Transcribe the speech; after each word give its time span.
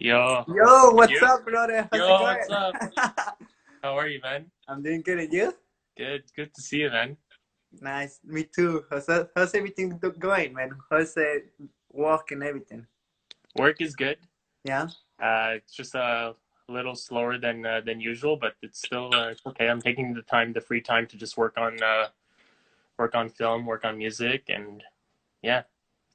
Yo, 0.00 0.44
Yo, 0.46 0.90
what's 0.90 1.10
You? 1.10 1.26
up, 1.26 1.44
brother? 1.44 1.88
How's 1.90 1.98
Yo, 2.00 2.22
what's 2.22 2.46
going? 2.48 2.72
how 3.82 3.98
are 3.98 4.06
you, 4.06 4.20
man? 4.22 4.46
I'm 4.68 4.80
doing 4.80 5.02
good, 5.02 5.18
and 5.18 5.32
you? 5.32 5.52
Good, 5.96 6.22
good 6.36 6.54
to 6.54 6.62
see 6.62 6.82
you, 6.82 6.90
man. 6.90 7.16
Nice, 7.80 8.20
me 8.22 8.44
too. 8.44 8.84
How's, 8.88 9.08
how's 9.34 9.54
everything 9.56 9.98
going, 10.20 10.54
man? 10.54 10.70
How's 10.88 11.16
uh, 11.16 11.40
work 11.92 12.30
and 12.30 12.44
everything? 12.44 12.86
Work 13.56 13.80
is 13.80 13.96
good. 13.96 14.18
Yeah? 14.62 14.86
Uh, 15.20 15.54
it's 15.56 15.74
just 15.74 15.96
a 15.96 16.36
little 16.68 16.94
slower 16.94 17.36
than 17.36 17.66
uh, 17.66 17.80
than 17.84 18.00
usual, 18.00 18.36
but 18.36 18.54
it's 18.62 18.78
still 18.78 19.12
uh, 19.12 19.30
it's 19.30 19.42
okay. 19.46 19.68
I'm 19.68 19.82
taking 19.82 20.14
the 20.14 20.22
time, 20.22 20.52
the 20.52 20.60
free 20.60 20.80
time, 20.80 21.08
to 21.08 21.16
just 21.16 21.36
work 21.36 21.58
on 21.58 21.82
uh, 21.82 22.06
work 22.98 23.16
on 23.16 23.30
film, 23.30 23.66
work 23.66 23.84
on 23.84 23.98
music, 23.98 24.44
and 24.48 24.80
yeah, 25.42 25.62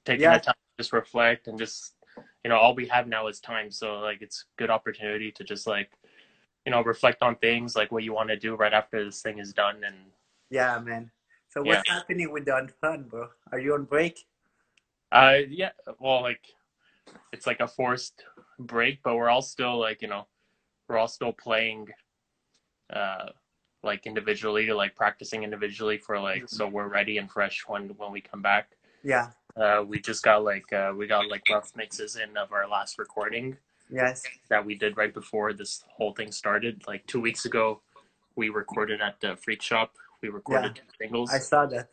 taking 0.05 0.21
Yeah. 0.21 0.37
the 0.37 0.43
time 0.45 0.55
to 0.55 0.83
just 0.83 0.93
reflect 0.93 1.49
and 1.49 1.59
just 1.59 1.95
you 2.43 2.49
know 2.49 2.57
all 2.57 2.75
we 2.75 2.87
have 2.87 3.07
now 3.07 3.27
is 3.27 3.39
time. 3.39 3.71
So 3.71 3.99
like 3.99 4.21
it's 4.21 4.45
good 4.57 4.69
opportunity 4.69 5.31
to 5.31 5.43
just 5.43 5.67
like 5.67 5.91
you 6.65 6.71
know 6.71 6.81
reflect 6.83 7.21
on 7.21 7.35
things 7.37 7.75
like 7.75 7.91
what 7.91 8.03
you 8.03 8.13
want 8.13 8.29
to 8.29 8.37
do 8.37 8.55
right 8.55 8.73
after 8.73 9.03
this 9.03 9.21
thing 9.21 9.39
is 9.39 9.53
done 9.53 9.81
and 9.85 9.95
Yeah, 10.49 10.79
man. 10.79 11.11
So 11.49 11.61
what's 11.61 11.87
happening 11.87 12.31
with 12.31 12.45
the 12.45 12.55
Unfound, 12.55 13.09
bro? 13.09 13.27
Are 13.51 13.59
you 13.59 13.75
on 13.75 13.83
break? 13.83 14.25
Uh, 15.11 15.37
yeah. 15.47 15.69
Well, 15.99 16.23
like 16.23 16.43
it's 17.31 17.45
like 17.45 17.59
a 17.59 17.67
forced 17.67 18.23
break, 18.57 19.03
but 19.03 19.15
we're 19.15 19.29
all 19.29 19.43
still 19.43 19.79
like 19.79 20.01
you 20.01 20.07
know, 20.07 20.27
we're 20.87 20.97
all 20.97 21.07
still 21.07 21.31
playing, 21.31 21.89
uh, 22.91 23.27
like 23.83 24.07
individually, 24.07 24.71
like 24.71 24.95
practicing 24.95 25.43
individually 25.43 25.99
for 25.99 26.19
like 26.19 26.49
so 26.49 26.67
we're 26.67 26.87
ready 26.87 27.19
and 27.19 27.29
fresh 27.29 27.63
when 27.67 27.89
when 27.97 28.11
we 28.11 28.21
come 28.21 28.41
back. 28.41 28.71
Yeah. 29.03 29.29
Uh, 29.55 29.83
we 29.87 29.99
just 29.99 30.23
got 30.23 30.43
like 30.43 30.71
uh, 30.73 30.91
we 30.97 31.05
got 31.07 31.29
like 31.29 31.43
rough 31.49 31.71
mixes 31.75 32.15
in 32.15 32.35
of 32.37 32.51
our 32.51 32.67
last 32.67 32.97
recording 32.97 33.55
Yes. 33.91 34.23
that 34.49 34.65
we 34.65 34.73
did 34.75 34.97
right 34.97 35.13
before 35.13 35.53
this 35.53 35.83
whole 35.87 36.13
thing 36.13 36.31
started. 36.31 36.81
Like 36.87 37.05
two 37.05 37.19
weeks 37.21 37.45
ago, 37.45 37.81
we 38.35 38.49
recorded 38.49 38.99
at 39.01 39.19
the 39.21 39.35
Freak 39.35 39.61
Shop. 39.61 39.91
We 40.23 40.29
recorded 40.29 40.75
two 40.75 40.81
singles. 40.99 41.31
I 41.31 41.37
saw 41.37 41.65
that. 41.67 41.89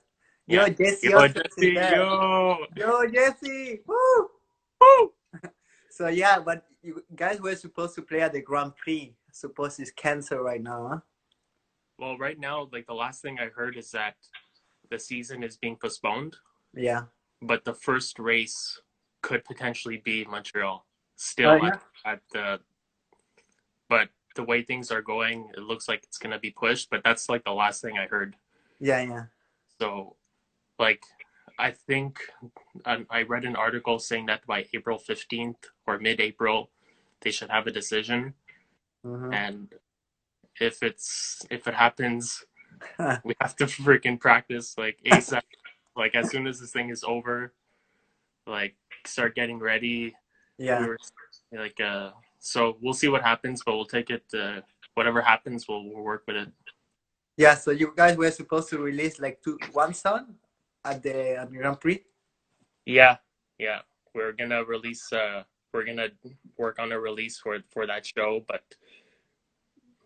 Yo, 0.47 0.63
Yeah. 0.65 0.69
Jesse 0.71 1.09
Yo, 1.11 1.29
Jesse, 1.29 1.73
yo, 1.73 2.57
Yo, 2.77 3.07
Jesse! 3.09 3.81
Woo! 3.87 4.31
Woo! 4.81 5.13
So 5.91 6.09
yeah, 6.09 6.39
but 6.39 6.65
you 6.83 7.05
guys 7.15 7.41
were 7.41 7.55
supposed 7.57 7.95
to 7.97 8.03
play 8.03 8.23
at 8.23 8.33
the 8.33 8.41
Grand 8.41 8.75
Prix. 8.77 9.15
Suppose 9.33 9.79
it's 9.79 9.91
canceled 9.91 10.41
right 10.45 10.63
now, 10.63 10.89
huh? 10.89 10.99
Well, 11.99 12.17
right 12.17 12.39
now, 12.41 12.69
like 12.73 12.87
the 12.87 12.95
last 12.95 13.21
thing 13.21 13.39
I 13.39 13.49
heard 13.55 13.77
is 13.77 13.91
that 13.91 14.15
the 14.91 14.99
season 14.99 15.43
is 15.45 15.59
being 15.59 15.77
postponed, 15.77 16.37
Yeah. 16.75 17.03
But 17.43 17.65
the 17.65 17.75
first 17.75 18.19
race 18.19 18.81
could 19.23 19.45
potentially 19.45 19.99
be 20.05 20.25
Montreal. 20.25 20.87
Still 21.17 21.51
Oh, 21.51 21.57
yeah? 21.57 21.69
at, 21.69 21.83
at 22.13 22.21
the, 22.33 22.61
but 23.89 24.09
the 24.37 24.43
way 24.45 24.63
things 24.63 24.91
are 24.91 25.03
going, 25.03 25.51
it 25.57 25.61
looks 25.61 25.89
like 25.89 26.03
it's 26.05 26.19
gonna 26.19 26.39
be 26.39 26.51
pushed. 26.51 26.89
But 26.91 27.03
that's 27.05 27.29
like 27.29 27.45
the 27.45 27.53
last 27.53 27.83
thing 27.83 27.99
I 27.99 28.07
heard. 28.07 28.37
Yeah, 28.79 29.03
yeah. 29.03 29.25
So, 29.81 30.17
like, 30.79 31.03
I 31.59 31.73
think 31.73 32.19
I, 32.87 33.05
I 33.11 33.23
read 33.23 33.45
an 33.45 33.57
article 33.57 33.99
saying 33.99 34.27
that 34.27 34.47
by 34.47 34.67
April 34.73 34.99
fifteenth 34.99 35.59
or 35.87 35.99
mid-April, 35.99 36.71
they 37.21 37.31
should 37.31 37.51
have 37.51 37.67
a 37.67 37.71
decision. 37.73 38.35
Mhm. 39.05 39.35
And 39.35 39.69
if 40.61 40.83
it's 40.83 41.45
if 41.51 41.67
it 41.67 41.75
happens, 41.75 42.45
we 43.25 43.35
have 43.41 43.57
to 43.57 43.65
freaking 43.67 44.19
practice 44.19 44.79
like 44.79 44.99
ASAP. 45.05 45.43
Like 45.97 46.15
as 46.15 46.31
soon 46.31 46.47
as 46.47 46.61
this 46.61 46.71
thing 46.71 46.91
is 46.91 47.05
over, 47.05 47.53
like 48.47 48.75
start 49.07 49.35
getting 49.35 49.59
ready. 49.59 50.15
Yeah. 50.59 50.81
We 50.81 50.87
were, 50.87 50.99
like 51.53 51.81
uh, 51.81 52.11
so 52.39 52.77
we'll 52.81 52.95
see 52.95 53.09
what 53.09 53.23
happens, 53.23 53.63
but 53.65 53.77
we'll 53.77 53.85
take 53.87 54.11
it. 54.11 54.25
Uh, 54.33 54.61
whatever 54.95 55.21
happens, 55.21 55.67
we'll 55.69 55.85
we'll 55.85 56.03
work 56.03 56.25
with 56.27 56.37
it. 56.37 56.49
Yeah, 57.37 57.55
so 57.55 57.71
you 57.71 57.93
guys 57.97 58.17
were 58.17 58.31
supposed 58.31 58.69
to 58.71 58.79
release 58.79 59.19
like 59.21 59.43
two 59.43 59.59
one 59.73 59.95
song 59.95 60.35
at 60.85 61.03
the 61.03 61.37
at 61.37 61.51
the 61.51 61.57
Grand 61.57 61.81
Prix. 61.81 62.05
Yeah, 62.85 63.17
yeah. 63.59 63.81
We're 64.15 64.33
gonna 64.33 64.65
release. 64.65 65.13
Uh, 65.13 65.45
we're 65.73 65.85
gonna 65.85 66.09
work 66.59 66.79
on 66.79 66.93
a 66.93 66.99
release 66.99 67.39
for 67.39 67.59
for 67.71 67.87
that 67.87 68.05
show, 68.05 68.45
but 68.49 68.65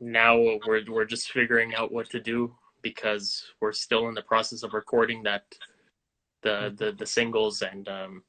now 0.00 0.36
we're 0.38 0.84
we're 0.88 1.04
just 1.04 1.32
figuring 1.32 1.74
out 1.74 1.90
what 1.92 2.10
to 2.10 2.20
do 2.20 2.54
because 2.82 3.44
we're 3.60 3.72
still 3.72 4.08
in 4.08 4.14
the 4.14 4.22
process 4.22 4.62
of 4.62 4.74
recording 4.74 5.22
that 5.22 5.44
the 6.44 6.72
the 6.76 6.92
the 6.92 7.06
singles 7.06 7.62
and 7.62 7.88
um 7.88 8.22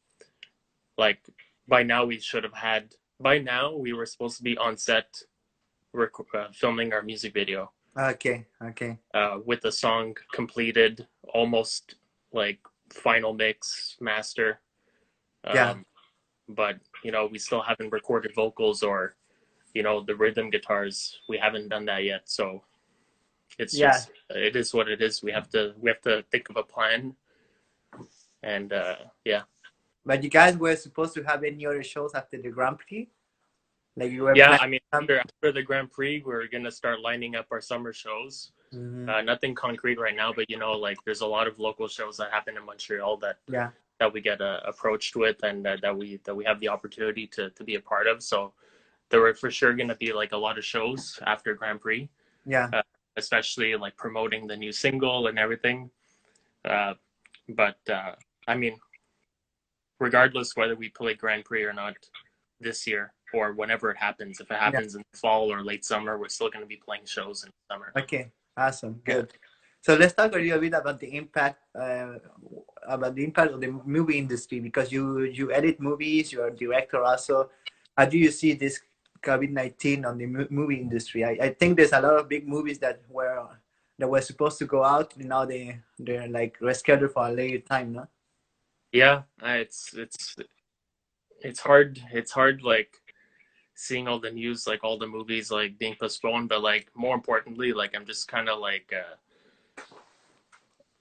like 0.97 1.19
by 1.67 1.83
now 1.83 2.03
we 2.05 2.19
should 2.19 2.43
have 2.43 2.53
had 2.71 2.95
by 3.19 3.37
now 3.37 3.75
we 3.75 3.93
were 3.93 4.05
supposed 4.05 4.37
to 4.37 4.43
be 4.43 4.57
on 4.57 4.75
set 4.77 5.07
rec- 5.93 6.33
uh, 6.33 6.47
filming 6.53 6.93
our 6.93 7.03
music 7.03 7.33
video 7.33 7.71
Okay, 7.97 8.45
okay. 8.61 8.97
uh, 9.13 9.37
with 9.45 9.61
the 9.61 9.71
song 9.71 10.13
completed, 10.33 11.07
almost 11.33 11.95
like 12.33 12.59
final 12.91 13.33
mix, 13.33 13.95
master. 14.01 14.59
Um, 15.45 15.55
Yeah. 15.55 15.73
But 16.61 16.75
you 17.05 17.11
know, 17.13 17.25
we 17.33 17.39
still 17.39 17.61
haven't 17.61 17.93
recorded 17.99 18.31
vocals 18.35 18.83
or, 18.83 19.15
you 19.73 19.81
know, 19.85 20.03
the 20.09 20.13
rhythm 20.23 20.49
guitars. 20.55 21.21
We 21.31 21.37
haven't 21.45 21.69
done 21.69 21.85
that 21.85 22.03
yet. 22.03 22.23
So 22.37 22.45
it's 23.61 23.73
Yeah. 23.73 23.87
just 23.93 24.11
it 24.29 24.55
is 24.61 24.73
what 24.73 24.87
it 24.89 24.99
is. 25.01 25.23
We 25.23 25.31
have 25.31 25.47
to 25.55 25.61
we 25.81 25.87
have 25.93 26.01
to 26.09 26.15
think 26.31 26.49
of 26.49 26.57
a 26.57 26.63
plan. 26.75 27.15
And 28.43 28.73
uh, 28.73 28.95
yeah, 29.23 29.43
But 30.05 30.23
you 30.23 30.29
guys 30.29 30.55
were 30.57 30.75
supposed 30.75 31.13
to 31.15 31.23
have 31.23 31.43
any 31.43 31.65
other 31.65 31.83
shows 31.83 32.13
after 32.13 32.41
the 32.41 32.49
Grand 32.49 32.77
Prix? 32.79 33.09
Like 33.97 34.11
you 34.11 34.23
were 34.23 34.35
yeah. 34.35 34.57
I 34.59 34.67
mean, 34.67 34.81
after 34.93 35.19
after 35.19 35.51
the 35.51 35.63
Grand 35.63 35.91
Prix, 35.91 36.21
we're 36.25 36.47
gonna 36.47 36.71
start 36.71 36.99
lining 36.99 37.35
up 37.35 37.47
our 37.51 37.61
summer 37.61 37.93
shows. 37.93 38.51
Mhm. 38.73 39.07
Uh, 39.09 39.21
nothing 39.21 39.55
concrete 39.55 39.97
right 39.99 40.15
now, 40.15 40.33
but 40.33 40.49
you 40.49 40.57
know, 40.57 40.73
like 40.73 40.97
there's 41.05 41.21
a 41.21 41.25
lot 41.27 41.47
of 41.47 41.59
local 41.59 41.87
shows 41.87 42.17
that 42.17 42.29
happen 42.31 42.57
in 42.57 42.65
Montreal 42.65 43.17
that 43.17 43.37
Yeah. 43.47 43.69
that 43.99 44.11
we 44.11 44.19
get 44.19 44.41
uh, 44.41 44.59
approached 44.65 45.15
with 45.15 45.41
and 45.43 45.65
uh, 45.65 45.77
that 45.81 45.95
we 45.95 46.17
that 46.25 46.35
we 46.35 46.43
have 46.43 46.59
the 46.59 46.67
opportunity 46.67 47.25
to 47.27 47.49
to 47.51 47.63
be 47.63 47.75
a 47.75 47.79
part 47.81 48.07
of. 48.07 48.21
So 48.21 48.53
there 49.09 49.21
were 49.21 49.33
for 49.33 49.49
sure 49.49 49.73
going 49.73 49.87
to 49.87 49.95
be 49.95 50.11
like 50.11 50.33
a 50.33 50.37
lot 50.37 50.57
of 50.57 50.65
shows 50.65 51.17
after 51.25 51.53
Grand 51.53 51.79
Prix, 51.79 52.09
Yeah. 52.45 52.69
especially 53.15 53.75
like 53.77 53.95
promoting 53.95 54.45
the 54.47 54.57
new 54.57 54.73
single 54.73 55.27
and 55.27 55.39
everything. 55.39 55.89
But 57.49 57.77
uh, 57.89 58.13
I 58.47 58.55
mean, 58.55 58.77
regardless 59.99 60.55
whether 60.55 60.75
we 60.75 60.89
play 60.89 61.13
Grand 61.13 61.45
Prix 61.45 61.63
or 61.63 61.73
not 61.73 61.95
this 62.59 62.87
year 62.87 63.13
or 63.33 63.53
whenever 63.53 63.91
it 63.91 63.97
happens, 63.97 64.39
if 64.39 64.49
it 64.49 64.57
happens 64.57 64.95
in 64.95 65.03
fall 65.13 65.51
or 65.51 65.63
late 65.63 65.85
summer, 65.85 66.17
we're 66.17 66.29
still 66.29 66.49
going 66.49 66.63
to 66.63 66.67
be 66.67 66.77
playing 66.77 67.05
shows 67.05 67.43
in 67.43 67.51
summer. 67.71 67.91
Okay. 67.97 68.31
Awesome. 68.57 69.01
Yeah. 69.07 69.13
Good. 69.13 69.33
So 69.81 69.93
let's 69.95 70.13
talk 70.13 70.33
a 70.33 70.39
little 70.39 70.59
bit 70.59 70.73
about 70.73 70.99
the 70.99 71.15
impact 71.15 71.59
uh, 71.77 72.17
about 72.87 73.13
the 73.13 73.23
impact 73.23 73.53
of 73.53 73.61
the 73.61 73.69
movie 73.85 74.17
industry 74.17 74.59
because 74.59 74.91
you 74.91 75.23
you 75.25 75.51
edit 75.51 75.79
movies, 75.79 76.33
you're 76.33 76.47
a 76.47 76.55
director 76.55 77.03
also. 77.03 77.51
How 77.95 78.05
do 78.05 78.17
you 78.17 78.31
see 78.31 78.53
this 78.53 78.81
COVID 79.21 79.51
nineteen 79.51 80.03
on 80.05 80.17
the 80.17 80.25
movie 80.25 80.81
industry? 80.81 81.23
I, 81.23 81.37
I 81.39 81.49
think 81.49 81.77
there's 81.77 81.93
a 81.93 82.01
lot 82.01 82.17
of 82.17 82.27
big 82.27 82.47
movies 82.47 82.79
that 82.79 83.01
were 83.09 83.45
that 83.97 84.07
were 84.07 84.21
supposed 84.21 84.57
to 84.59 84.65
go 84.65 84.83
out 84.83 85.15
and 85.15 85.29
now 85.29 85.45
they 85.45 85.79
they're 85.97 86.27
like 86.27 86.59
rescheduled 86.59 87.13
for 87.13 87.27
a 87.27 87.31
later 87.31 87.59
time, 87.59 87.93
no? 87.93 88.07
Yeah, 88.91 89.23
uh, 89.43 89.49
it's 89.49 89.93
it's 89.93 90.35
it's 91.41 91.59
hard. 91.59 92.01
It's 92.11 92.31
hard 92.31 92.63
like 92.63 93.01
seeing 93.75 94.07
all 94.07 94.19
the 94.19 94.31
news, 94.31 94.67
like 94.67 94.83
all 94.83 94.97
the 94.97 95.07
movies 95.07 95.51
like 95.51 95.77
being 95.77 95.95
postponed. 95.99 96.49
But 96.49 96.61
like 96.61 96.89
more 96.95 97.15
importantly, 97.15 97.73
like 97.73 97.95
I'm 97.95 98.05
just 98.05 98.27
kind 98.27 98.49
of 98.49 98.59
like 98.59 98.93
uh, 98.93 99.15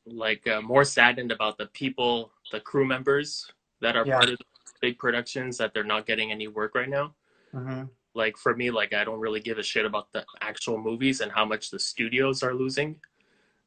like 0.06 0.46
uh, 0.46 0.60
more 0.60 0.84
saddened 0.84 1.32
about 1.32 1.56
the 1.58 1.66
people, 1.66 2.30
the 2.52 2.60
crew 2.60 2.86
members 2.86 3.50
that 3.80 3.96
are 3.96 4.06
Yeah. 4.06 4.16
part 4.16 4.30
of 4.30 4.38
the 4.38 4.44
big 4.80 4.98
productions 4.98 5.56
that 5.58 5.72
they're 5.72 5.84
not 5.84 6.06
getting 6.06 6.30
any 6.32 6.48
work 6.48 6.74
right 6.74 6.88
now. 6.88 7.14
Mm-hmm. 7.54 7.84
Like 8.14 8.36
for 8.36 8.54
me, 8.54 8.70
like 8.70 8.94
I 8.94 9.04
don't 9.04 9.20
really 9.20 9.40
give 9.40 9.58
a 9.58 9.62
shit 9.62 9.84
about 9.84 10.12
the 10.12 10.24
actual 10.40 10.78
movies 10.78 11.20
and 11.20 11.32
how 11.32 11.44
much 11.44 11.70
the 11.70 11.78
studios 11.78 12.42
are 12.42 12.54
losing. 12.54 12.96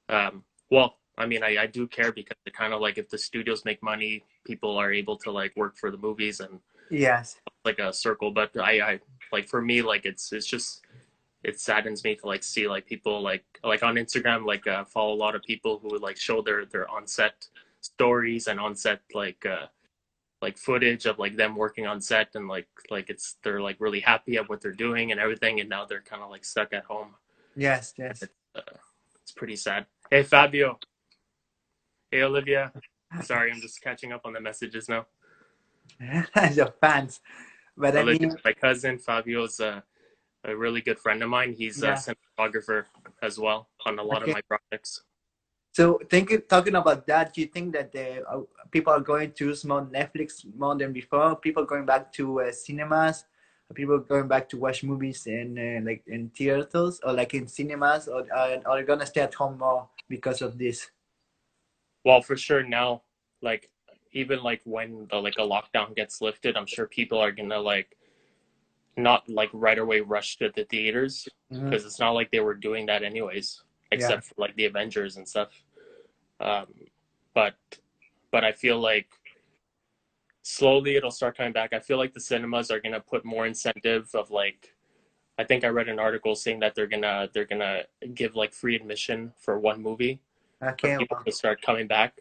Um, 0.10 0.44
well, 0.72 0.98
I 1.18 1.26
mean, 1.26 1.44
I, 1.44 1.64
I 1.64 1.68
do 1.68 1.88
care 1.88 2.12
because 2.12 2.38
it 2.46 2.54
kind 2.54 2.74
of 2.74 2.82
like 2.82 2.98
if 2.98 3.10
the 3.10 3.18
studios 3.18 3.66
make 3.66 3.82
money, 3.84 4.24
people 4.46 4.78
are 4.78 4.92
able 4.92 5.18
to 5.18 5.32
like 5.32 5.56
work 5.56 5.78
for 5.78 5.92
the 5.92 5.98
movies 5.98 6.40
and 6.40 6.60
Yes. 6.90 7.40
like 7.66 7.80
a 7.80 7.92
circle. 7.92 8.32
But 8.32 8.58
I, 8.58 8.80
I 8.80 9.00
like 9.32 9.48
for 9.48 9.62
me, 9.62 9.82
like 9.82 10.06
it's 10.06 10.32
it's 10.32 10.46
just 10.46 10.82
it 11.44 11.60
saddens 11.60 12.04
me 12.04 12.16
to 12.16 12.26
like 12.28 12.44
see 12.44 12.68
like 12.68 12.86
people 12.86 13.22
like 13.22 13.46
like 13.64 13.84
on 13.84 13.96
Instagram 13.96 14.46
like 14.46 14.66
uh, 14.68 14.86
follow 14.86 15.14
a 15.14 15.22
lot 15.26 15.36
of 15.36 15.44
people 15.44 15.80
who 15.80 15.98
like 15.98 16.18
show 16.18 16.42
their 16.42 16.66
their 16.66 16.90
on 16.90 17.08
set 17.08 17.48
stories 17.82 18.48
and 18.48 18.60
on 18.60 18.76
set 18.76 19.02
like 19.14 19.46
uh 19.46 19.68
like 20.42 20.58
footage 20.58 21.06
of 21.06 21.18
like 21.20 21.36
them 21.36 21.56
working 21.56 21.88
on 21.88 22.00
set 22.02 22.30
and 22.36 22.48
like 22.48 22.68
like 22.92 23.10
it's 23.10 23.38
they're 23.44 23.62
like 23.62 23.78
really 23.80 24.00
happy 24.00 24.38
at 24.38 24.48
what 24.50 24.62
they're 24.62 24.72
doing 24.72 25.12
and 25.12 25.20
everything 25.20 25.60
and 25.60 25.70
now 25.70 25.86
they're 25.86 26.02
kind 26.02 26.22
of 26.22 26.30
like 26.30 26.46
stuck 26.46 26.74
at 26.74 26.86
home. 26.86 27.16
Yes. 27.56 27.94
Yes. 27.98 28.22
It's 28.24 28.34
uh, 28.56 28.62
pretty 29.36 29.56
sad. 29.56 29.86
Hey 30.12 30.24
Fabio. 30.24 30.80
Hey 32.12 32.22
Olivia. 32.22 32.72
Sorry, 33.24 33.52
I'm 33.52 33.62
just 33.62 33.82
catching 33.82 34.12
up 34.12 34.22
on 34.26 34.34
the 34.34 34.42
messages 34.42 34.88
now. 34.90 35.06
Your 36.54 36.74
fans. 36.82 37.22
but 37.76 37.96
I 37.98 38.04
mean, 38.04 38.36
My 38.44 38.54
cousin 38.54 39.00
Fabio's 39.00 39.60
a, 39.60 39.84
a 40.44 40.56
really 40.56 40.82
good 40.82 41.00
friend 41.00 41.24
of 41.24 41.30
mine. 41.30 41.54
He's 41.58 41.82
Yeah. 41.82 41.94
a 41.94 41.96
cinematographer 42.40 42.86
as 43.24 43.40
well 43.40 43.70
on 43.86 43.98
a 43.98 44.04
lot 44.04 44.22
Okay. 44.24 44.32
of 44.32 44.36
my 44.36 44.42
projects. 44.42 45.02
So 45.78 46.02
thinking 46.10 46.42
talking 46.50 46.74
about 46.74 47.06
that, 47.06 47.36
do 47.36 47.42
you 47.42 47.46
think 47.56 47.72
that 47.74 47.92
the 47.92 48.26
uh, 48.28 48.42
people 48.72 48.92
are 48.92 49.00
going 49.00 49.32
to 49.34 49.46
use 49.50 49.64
more 49.64 49.86
Netflix 49.86 50.44
more 50.58 50.76
than 50.76 50.92
before? 50.92 51.36
People 51.36 51.66
going 51.66 51.86
back 51.86 52.12
to 52.14 52.42
uh, 52.42 52.52
cinemas, 52.52 53.26
people 53.76 54.00
going 54.00 54.28
back 54.28 54.50
to 54.50 54.58
watch 54.58 54.84
movies 54.84 55.28
in 55.28 55.48
uh, 55.54 55.86
like 55.86 56.02
in 56.08 56.32
theaters 56.36 57.00
or 57.04 57.14
like 57.14 57.36
in 57.36 57.48
cinemas, 57.48 58.08
or 58.08 58.26
uh, 58.34 58.58
are 58.66 58.82
gonna 58.82 59.06
stay 59.06 59.22
at 59.22 59.36
home 59.36 59.60
more 59.60 59.88
because 60.10 60.42
of 60.42 60.58
this? 60.58 60.90
Well, 62.04 62.24
for 62.24 62.36
sure 62.36 62.64
now, 62.64 63.04
like 63.44 63.70
even 64.14 64.42
like 64.42 64.62
when 64.64 65.06
the 65.12 65.18
like 65.22 65.38
a 65.38 65.46
lockdown 65.46 65.96
gets 65.96 66.22
lifted, 66.22 66.58
I'm 66.58 66.66
sure 66.66 66.88
people 66.88 67.20
are 67.20 67.32
gonna 67.32 67.60
like 67.60 67.96
not 68.98 69.30
like 69.30 69.52
right 69.54 69.78
away 69.78 70.00
rush 70.02 70.38
to 70.38 70.50
the 70.56 70.64
theaters 70.64 71.30
Mhm. 71.54 71.70
because 71.70 71.86
it's 71.86 72.00
not 72.00 72.18
like 72.18 72.32
they 72.32 72.40
were 72.40 72.56
doing 72.56 72.88
that 72.88 73.04
anyways, 73.04 73.62
except 73.92 74.24
for 74.26 74.34
like 74.40 74.56
the 74.56 74.66
Avengers 74.66 75.18
and 75.18 75.28
stuff. 75.30 75.52
Um, 76.40 76.68
but 77.34 77.56
but 78.32 78.44
I 78.44 78.52
feel 78.52 78.80
like 78.80 79.08
slowly 80.44 80.96
it'll 80.96 81.12
start 81.12 81.38
coming 81.38 81.54
back. 81.54 81.74
I 81.74 81.80
feel 81.80 81.98
like 81.98 82.14
the 82.14 82.20
cinemas 82.20 82.72
are 82.72 82.80
gonna 82.80 83.00
put 83.00 83.26
more 83.26 83.46
incentive 83.46 84.10
of 84.14 84.32
like. 84.32 84.74
I 85.40 85.44
think 85.44 85.64
I 85.64 85.68
read 85.68 85.88
an 85.88 86.00
article 86.00 86.36
saying 86.36 86.62
that 86.62 86.74
they're 86.74 86.88
gonna 86.88 87.30
they're 87.34 87.46
gonna 87.46 87.84
give 88.14 88.36
like 88.36 88.54
free 88.54 88.76
admission 88.76 89.34
for 89.38 89.60
one 89.60 89.82
movie 89.82 90.20
Okay, 90.64 90.96
for 90.96 91.00
people 91.00 91.18
to 91.26 91.32
start 91.32 91.62
coming 91.62 91.88
back. 91.88 92.20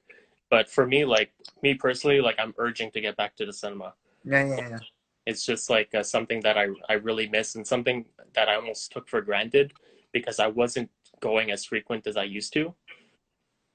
But 0.50 0.70
for 0.70 0.86
me, 0.86 1.04
like 1.04 1.32
me 1.62 1.74
personally, 1.74 2.20
like 2.20 2.36
I'm 2.38 2.54
urging 2.58 2.90
to 2.92 3.00
get 3.00 3.16
back 3.16 3.34
to 3.36 3.46
the 3.46 3.52
cinema. 3.52 3.94
yeah, 4.24 4.44
yeah, 4.44 4.68
yeah. 4.68 4.78
It's 5.24 5.44
just 5.44 5.70
like 5.70 5.94
uh, 5.94 6.02
something 6.02 6.40
that 6.42 6.56
I 6.56 6.68
I 6.88 6.94
really 6.94 7.28
miss 7.28 7.54
and 7.56 7.66
something 7.66 8.04
that 8.34 8.48
I 8.48 8.54
almost 8.56 8.92
took 8.92 9.08
for 9.08 9.20
granted 9.22 9.72
because 10.12 10.38
I 10.38 10.46
wasn't 10.46 10.90
going 11.20 11.50
as 11.50 11.64
frequent 11.64 12.06
as 12.06 12.16
I 12.16 12.24
used 12.24 12.52
to. 12.52 12.74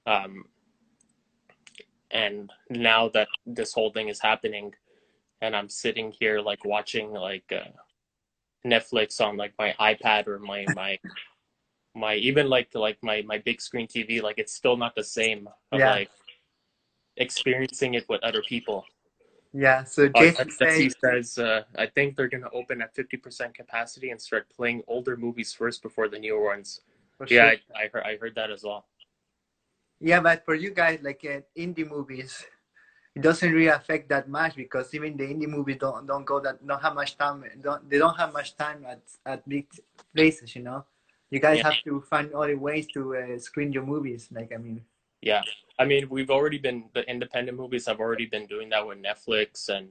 Um, 0.06 0.44
and 2.10 2.50
now 2.68 3.08
that 3.10 3.28
this 3.46 3.72
whole 3.72 3.90
thing 3.90 4.08
is 4.08 4.20
happening, 4.20 4.74
and 5.40 5.56
I'm 5.56 5.68
sitting 5.68 6.12
here 6.12 6.40
like 6.40 6.64
watching 6.64 7.12
like 7.12 7.50
uh, 7.52 7.70
Netflix 8.66 9.20
on 9.20 9.36
like 9.36 9.54
my 9.58 9.74
iPad 9.80 10.26
or 10.28 10.38
my 10.38 10.66
my 10.74 10.98
my 11.94 12.14
even 12.16 12.48
like 12.48 12.68
like 12.74 12.98
my 13.02 13.22
my 13.22 13.38
big 13.38 13.60
screen 13.60 13.86
TV, 13.86 14.22
like 14.22 14.38
it's 14.38 14.54
still 14.54 14.76
not 14.76 14.94
the 14.94 15.04
same. 15.04 15.48
Of, 15.72 15.80
Yeah. 15.80 15.90
Like 15.90 16.10
experiencing 17.16 17.94
it 17.94 18.08
with 18.08 18.22
other 18.22 18.42
people. 18.42 18.84
Yeah, 19.52 19.84
so 19.84 20.04
Uh, 20.14 20.20
Jason 20.20 20.48
Jesse 20.58 20.88
says, 20.88 21.32
says, 21.32 21.38
uh, 21.38 21.62
I 21.76 21.86
think 21.86 22.16
they're 22.16 22.28
going 22.28 22.42
to 22.42 22.50
open 22.50 22.80
at 22.80 22.94
50% 22.94 23.52
capacity 23.54 24.10
and 24.10 24.20
start 24.20 24.48
playing 24.48 24.82
older 24.86 25.14
movies 25.14 25.52
first 25.52 25.82
before 25.82 26.08
the 26.08 26.18
newer 26.18 26.42
ones. 26.42 26.80
for 27.18 27.26
Yeah, 27.28 27.50
sure. 27.50 27.58
I, 27.76 27.82
I, 27.82 27.88
heard, 27.92 28.02
I 28.04 28.16
heard 28.16 28.34
that 28.36 28.50
as 28.50 28.64
well. 28.64 28.86
Yeah, 30.02 30.18
but 30.18 30.44
for 30.44 30.54
you 30.54 30.70
guys, 30.74 30.98
like 31.00 31.22
uh, 31.24 31.46
indie 31.56 31.88
movies, 31.88 32.44
it 33.14 33.22
doesn't 33.22 33.52
really 33.52 33.68
affect 33.68 34.08
that 34.08 34.28
much 34.28 34.56
because 34.56 34.92
even 34.94 35.16
the 35.16 35.22
indie 35.22 35.46
movies 35.46 35.76
don't 35.78 36.06
don't 36.06 36.24
go 36.26 36.40
that 36.40 36.58
don't 36.66 36.82
have 36.82 36.94
much 36.94 37.16
time. 37.16 37.44
Don't 37.62 37.88
they 37.88 37.98
don't 37.98 38.18
have 38.18 38.32
much 38.32 38.56
time 38.56 38.84
at 38.84 39.00
at 39.24 39.48
big 39.48 39.68
places? 40.12 40.56
You 40.56 40.62
know, 40.64 40.84
you 41.30 41.38
guys 41.38 41.58
Yeah. 41.58 41.70
have 41.70 41.84
to 41.84 42.00
find 42.10 42.34
other 42.34 42.58
ways 42.58 42.88
to 42.94 43.14
uh, 43.14 43.38
screen 43.38 43.72
your 43.72 43.86
movies. 43.86 44.28
Like 44.34 44.50
I 44.52 44.58
mean, 44.58 44.82
Yeah. 45.22 45.42
I 45.78 45.84
mean, 45.84 46.08
we've 46.10 46.30
already 46.30 46.58
been, 46.58 46.90
the 46.94 47.02
independent 47.08 47.56
movies 47.56 47.86
have 47.86 47.98
already 47.98 48.26
been 48.26 48.46
doing 48.46 48.68
that 48.70 48.86
with 48.86 48.98
Netflix 49.02 49.68
and 49.68 49.88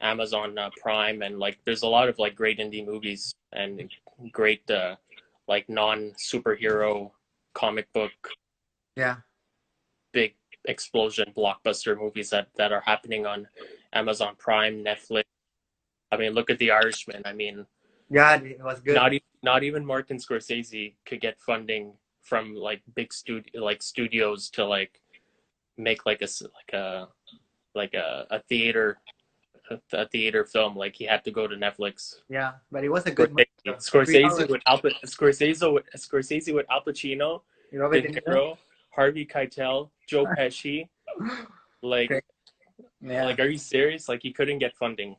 Amazon 0.00 0.58
uh, 0.58 0.70
Prime. 0.82 1.22
And 1.22 1.38
like, 1.38 1.58
there's 1.64 1.82
a 1.82 1.88
lot 1.88 2.08
of 2.08 2.18
like 2.18 2.34
great 2.36 2.58
indie 2.58 2.84
movies 2.84 3.32
and 3.52 3.90
great, 4.30 4.68
uh, 4.70 4.96
like 5.48 5.68
non 5.68 6.12
superhero 6.18 7.10
comic 7.54 7.90
book 7.94 8.12
yeah, 8.96 9.16
explosion 10.66 11.32
blockbuster 11.36 11.98
movies 11.98 12.30
that 12.30 12.48
that 12.56 12.72
are 12.72 12.82
happening 12.82 13.26
on 13.26 13.48
Amazon 13.92 14.34
Prime, 14.38 14.84
Netflix. 14.84 15.24
I 16.12 16.16
mean, 16.16 16.32
look 16.32 16.50
at 16.50 16.58
The 16.58 16.70
Irishman. 16.70 17.22
I 17.24 17.32
mean, 17.32 17.66
yeah, 18.10 18.36
it 18.36 18.62
was 18.62 18.80
good. 18.80 18.94
not 18.94 19.12
even 19.12 19.26
not 19.42 19.62
even 19.62 19.84
Martin 19.84 20.18
Scorsese 20.18 20.94
could 21.04 21.20
get 21.20 21.40
funding 21.40 21.94
from 22.22 22.54
like 22.54 22.82
big 22.94 23.12
studio 23.12 23.62
like 23.62 23.82
studios 23.82 24.50
to 24.50 24.64
like 24.64 25.00
make 25.76 26.06
like 26.06 26.22
a 26.22 26.28
like 26.42 26.72
a 26.72 27.08
like 27.74 27.94
a, 27.94 28.26
a 28.30 28.40
theater 28.40 28.98
a, 29.92 30.06
theater 30.08 30.44
film. 30.44 30.76
Like 30.76 30.94
he 30.94 31.04
had 31.04 31.24
to 31.24 31.30
go 31.30 31.46
to 31.46 31.56
Netflix. 31.56 32.16
yeah, 32.28 32.52
but 32.70 32.84
it 32.84 32.88
was 32.88 33.06
a 33.06 33.10
good. 33.10 33.32
Scorsese, 33.66 34.24
hours. 34.24 34.38
Scorsese 34.38 34.48
with 34.48 34.62
Al 34.66 34.78
Scorsese 34.78 35.74
with 35.74 35.84
Scorsese 35.96 36.54
with 36.54 36.66
Al 36.70 36.82
Pacino, 36.82 37.42
Robert 37.72 38.00
De 38.02 38.20
Niro. 38.20 38.56
Harvey 38.96 39.26
Keitel, 39.26 39.90
Joe 40.08 40.24
Pesci. 40.38 40.88
Like, 41.82 42.10
Yeah. 43.00 43.24
like, 43.26 43.38
are 43.38 43.46
you 43.48 43.58
serious? 43.58 44.08
Like, 44.08 44.22
he 44.22 44.32
couldn't 44.32 44.58
get 44.58 44.74
funding 44.76 45.16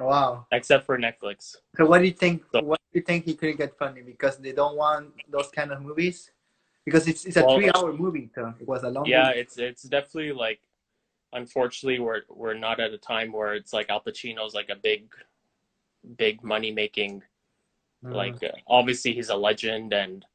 wow. 0.00 0.46
except 0.50 0.86
for 0.86 0.98
Netflix. 0.98 1.56
So 1.76 1.86
what 1.86 1.98
do 2.00 2.06
you 2.06 2.12
think? 2.24 2.42
So- 2.50 2.62
What 2.62 2.80
do 2.92 2.98
you 2.98 3.04
think 3.04 3.24
he 3.26 3.34
couldn't 3.34 3.58
get 3.58 3.76
funding 3.78 4.04
because 4.06 4.38
they 4.38 4.52
don't 4.52 4.76
want 4.76 5.12
those 5.30 5.50
kind 5.50 5.70
of 5.70 5.82
movies? 5.82 6.30
Because 6.84 7.08
it's 7.08 7.24
it's 7.24 7.36
a 7.38 7.44
Well, 7.44 7.56
three-hour 7.56 7.92
movie. 7.94 8.28
So 8.34 8.52
it 8.60 8.66
was 8.68 8.82
a 8.82 8.90
long. 8.90 9.06
Yeah, 9.06 9.28
movie. 9.28 9.40
it's 9.40 9.56
it's 9.58 9.82
definitely 9.84 10.32
like, 10.32 10.60
unfortunately, 11.32 11.98
we're 11.98 12.22
we're 12.28 12.58
not 12.66 12.78
at 12.84 12.90
a 12.92 12.98
time 12.98 13.32
where 13.32 13.54
it's 13.54 13.72
like 13.72 13.88
Al 13.88 14.02
Pacino's 14.06 14.54
like 14.54 14.68
a 14.68 14.76
big, 14.76 15.02
big 16.24 16.42
money 16.44 16.72
making. 16.72 17.22
Mm. 18.04 18.12
Like, 18.22 18.42
uh, 18.44 18.52
obviously, 18.78 19.14
he's 19.14 19.30
a 19.30 19.36
legend 19.48 19.94
and 19.94 20.26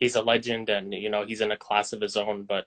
he's 0.00 0.16
a 0.16 0.22
legend, 0.22 0.68
and 0.68 0.92
you 0.92 1.10
know 1.10 1.24
he's 1.24 1.42
in 1.42 1.52
a 1.52 1.56
class 1.56 1.92
of 1.92 2.00
his 2.00 2.16
own. 2.16 2.42
But 2.42 2.66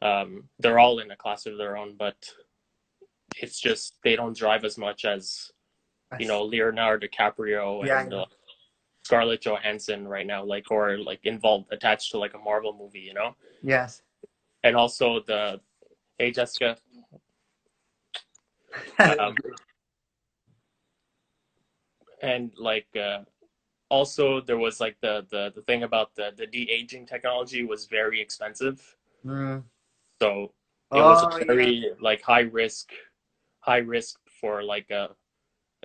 um, 0.00 0.44
they're 0.58 0.78
all 0.78 1.00
in 1.00 1.10
a 1.10 1.16
class 1.16 1.44
of 1.44 1.58
their 1.58 1.76
own. 1.76 1.96
But 1.98 2.16
it's 3.36 3.60
just 3.60 3.98
they 4.02 4.16
don't 4.16 4.36
drive 4.36 4.64
as 4.64 4.78
much 4.78 5.04
as 5.04 5.50
you 6.18 6.26
know 6.26 6.42
Leonardo 6.44 7.06
DiCaprio 7.06 7.84
Yeah, 7.84 8.00
and 8.00 8.14
uh, 8.14 8.26
Scarlett 9.04 9.42
Johansson 9.42 10.08
right 10.08 10.26
now, 10.26 10.44
like 10.44 10.70
or 10.70 10.98
like 10.98 11.20
involved 11.24 11.66
attached 11.72 12.12
to 12.12 12.18
like 12.18 12.34
a 12.34 12.38
Marvel 12.38 12.76
movie, 12.78 13.00
you 13.00 13.14
know. 13.14 13.36
Yes. 13.62 14.02
And 14.62 14.74
also 14.74 15.20
the 15.26 15.60
hey 16.18 16.30
Jessica, 16.32 16.76
um, 18.98 19.36
and 22.22 22.50
like 22.58 22.88
uh, 22.96 23.20
also 23.88 24.40
there 24.40 24.58
was 24.58 24.80
like 24.80 24.96
the 25.00 25.26
the 25.30 25.52
the 25.54 25.62
thing 25.62 25.82
about 25.82 26.14
the 26.14 26.32
the 26.36 26.46
de 26.46 26.70
aging 26.70 27.06
technology 27.06 27.64
was 27.64 27.86
very 27.86 28.20
expensive, 28.20 28.96
Mm. 29.24 29.64
so 30.20 30.52
it 30.92 31.02
was 31.02 31.22
Oh, 31.22 31.28
a 31.40 31.44
very 31.46 31.92
like 32.00 32.22
high 32.22 32.40
risk, 32.40 32.92
high 33.60 33.78
risk 33.78 34.18
for 34.40 34.62
like 34.62 34.90
a 34.90 35.10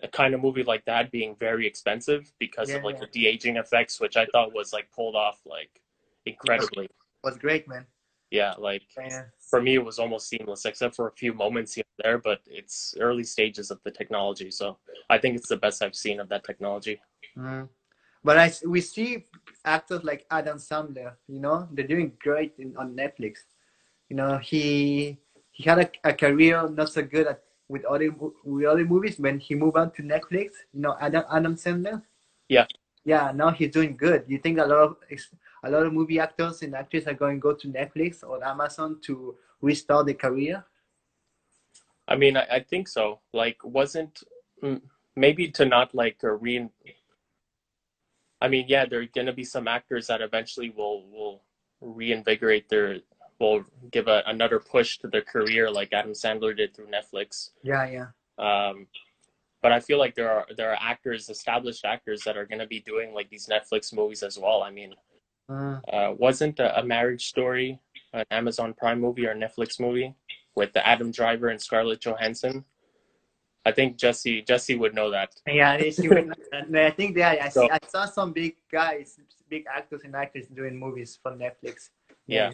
a 0.03 0.07
kind 0.07 0.33
of 0.33 0.41
movie 0.41 0.63
like 0.63 0.83
that 0.85 1.11
being 1.11 1.35
very 1.35 1.67
expensive 1.67 2.31
because 2.39 2.69
Yeah, 2.69 2.77
of 2.77 2.83
like 2.83 2.95
yeah. 2.95 3.05
the 3.05 3.07
de 3.19 3.27
aging 3.27 3.57
effects, 3.57 3.99
which 3.99 4.17
I 4.17 4.25
thought 4.27 4.53
was 4.53 4.73
like 4.73 4.91
pulled 4.91 5.15
off 5.15 5.41
like 5.45 5.81
incredibly. 6.25 6.89
was 7.23 7.37
great, 7.37 7.67
man. 7.67 7.85
Yeah, 8.31 8.53
like 8.57 8.83
Yeah. 8.97 9.25
for 9.49 9.61
me 9.61 9.75
it 9.75 9.85
was 9.85 9.99
almost 9.99 10.29
seamless, 10.29 10.65
except 10.65 10.95
for 10.95 11.07
a 11.07 11.11
few 11.11 11.33
moments 11.33 11.73
here 11.73 11.83
and 11.99 12.05
there. 12.05 12.17
But 12.17 12.41
it's 12.47 12.95
early 12.99 13.23
stages 13.23 13.69
of 13.69 13.79
the 13.83 13.91
technology, 13.91 14.49
so 14.49 14.77
I 15.09 15.17
think 15.17 15.35
it's 15.35 15.49
the 15.49 15.57
best 15.57 15.83
I've 15.83 15.95
seen 15.95 16.19
of 16.19 16.29
that 16.29 16.43
technology. 16.43 17.01
Mm. 17.37 17.69
But 18.23 18.37
I 18.37 18.51
we 18.67 18.81
see 18.81 19.25
actors 19.65 20.03
like 20.03 20.25
Adam 20.29 20.57
Sandler. 20.57 21.13
You 21.27 21.39
know, 21.39 21.67
they're 21.71 21.87
doing 21.87 22.13
great 22.19 22.53
in, 22.57 22.75
on 22.77 22.95
Netflix. 22.95 23.39
You 24.09 24.15
know, 24.17 24.37
he 24.37 25.17
he 25.51 25.63
had 25.63 25.79
a, 25.79 26.09
a 26.09 26.13
career 26.13 26.69
not 26.69 26.89
so 26.89 27.01
good 27.01 27.27
at 27.27 27.43
with 27.67 27.85
other 27.85 28.13
with 28.43 28.65
other 28.65 28.85
movies 28.85 29.17
when 29.17 29.39
he 29.39 29.55
moved 29.55 29.77
on 29.77 29.91
to 29.91 30.03
Netflix. 30.03 30.51
You 30.73 30.81
know, 30.81 30.97
Adam 30.99 31.23
Adam 31.31 31.55
Sandler. 31.55 32.01
Yeah. 32.49 32.65
Yeah. 33.03 33.31
Now 33.33 33.51
he's 33.51 33.71
doing 33.71 33.95
good. 33.97 34.25
You 34.27 34.37
think 34.37 34.59
a 34.59 34.65
lot 34.65 34.83
of 34.83 34.97
a 35.63 35.69
lot 35.69 35.85
of 35.85 35.93
movie 35.93 36.19
actors 36.19 36.61
and 36.61 36.75
actresses 36.75 37.07
are 37.07 37.13
going 37.13 37.37
to 37.37 37.41
go 37.41 37.53
to 37.53 37.67
Netflix 37.67 38.23
or 38.23 38.43
Amazon 38.43 38.99
to 39.05 39.35
restart 39.61 40.05
their 40.05 40.15
career? 40.15 40.63
I 42.07 42.15
mean, 42.15 42.35
I, 42.35 42.45
I 42.51 42.59
think 42.59 42.87
so. 42.87 43.19
Like, 43.33 43.57
wasn't 43.63 44.23
mm, 44.61 44.81
maybe 45.15 45.49
to 45.51 45.65
not 45.65 45.93
like 45.95 46.17
uh, 46.23 46.31
re. 46.31 46.67
I 48.41 48.47
mean, 48.47 48.65
yeah, 48.67 48.85
there 48.85 49.01
are 49.01 49.05
gonna 49.05 49.33
be 49.33 49.43
some 49.43 49.67
actors 49.67 50.07
that 50.07 50.21
eventually 50.21 50.69
will 50.69 51.05
will 51.09 51.43
reinvigorate 51.81 52.69
their 52.69 52.99
will 53.39 53.63
give 53.91 54.07
a, 54.07 54.21
another 54.27 54.59
push 54.59 54.97
to 54.99 55.07
their 55.07 55.21
career, 55.21 55.69
like 55.69 55.93
Adam 55.93 56.11
Sandler 56.11 56.55
did 56.55 56.75
through 56.75 56.87
Netflix. 56.87 57.51
Yeah. 57.63 57.85
Yeah. 57.89 58.07
Um, 58.37 58.87
but 59.61 59.71
I 59.71 59.79
feel 59.79 59.99
like 59.99 60.15
there 60.15 60.31
are 60.31 60.45
there 60.57 60.71
are 60.71 60.77
actors, 60.81 61.29
established 61.29 61.85
actors, 61.85 62.23
that 62.23 62.37
are 62.37 62.45
gonna 62.45 62.67
be 62.67 62.79
doing 62.79 63.13
like 63.13 63.29
these 63.29 63.47
Netflix 63.47 63.93
movies 63.93 64.23
as 64.23 64.37
well. 64.37 64.63
I 64.63 64.71
mean, 64.71 64.93
Mm. 65.49 65.81
uh, 65.91 66.13
wasn't 66.17 66.59
a, 66.59 66.79
a 66.79 66.83
Marriage 66.83 67.25
Story 67.25 67.77
an 68.13 68.25
Amazon 68.31 68.73
Prime 68.73 68.99
movie 69.01 69.25
or 69.25 69.35
Netflix 69.35 69.79
movie 69.79 70.13
with 70.55 70.71
the 70.73 70.85
Adam 70.85 71.11
Driver 71.11 71.47
and 71.49 71.61
Scarlett 71.61 72.01
Johansson? 72.01 72.63
I 73.65 73.71
think 73.71 73.97
Jesse 73.97 74.41
Jesse 74.41 74.75
would 74.75 74.93
know 74.95 75.11
that. 75.11 75.35
Yeah, 75.47 75.77
she 75.77 76.07
would, 76.09 76.33
and 76.51 76.77
I 76.77 76.91
think 76.91 77.15
they 77.15 77.23
I, 77.23 77.49
So- 77.49 77.63
see, 77.63 77.69
I 77.71 77.79
saw 77.87 78.05
some 78.05 78.33
big 78.33 78.55
guys, 78.71 79.19
big 79.49 79.65
actors 79.73 80.01
and 80.03 80.15
actresses 80.15 80.49
doing 80.49 80.77
movies 80.77 81.19
for 81.21 81.31
Netflix. 81.31 81.89
Yeah. 82.27 82.51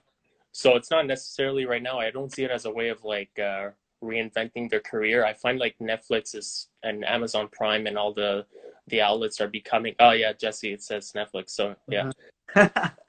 So 0.51 0.75
it's 0.75 0.89
not 0.89 1.05
necessarily 1.05 1.65
right 1.65 1.83
now. 1.83 1.99
I 1.99 2.09
don't 2.09 2.33
see 2.33 2.43
it 2.43 2.51
as 2.51 2.65
a 2.65 2.71
way 2.71 2.89
of 2.89 3.03
like 3.03 3.37
uh, 3.37 3.69
reinventing 4.03 4.69
their 4.69 4.79
career. 4.79 5.23
I 5.23 5.33
find 5.33 5.59
like 5.59 5.75
Netflix 5.79 6.35
is 6.35 6.69
and 6.83 7.05
Amazon 7.05 7.47
Prime 7.51 7.87
and 7.87 7.97
all 7.97 8.13
the 8.13 8.45
the 8.87 9.01
outlets 9.01 9.39
are 9.39 9.47
becoming. 9.47 9.95
Oh 9.99 10.11
yeah, 10.11 10.33
Jesse, 10.33 10.73
it 10.73 10.81
says 10.81 11.13
Netflix. 11.15 11.51
So 11.51 11.75
yeah. 11.87 12.09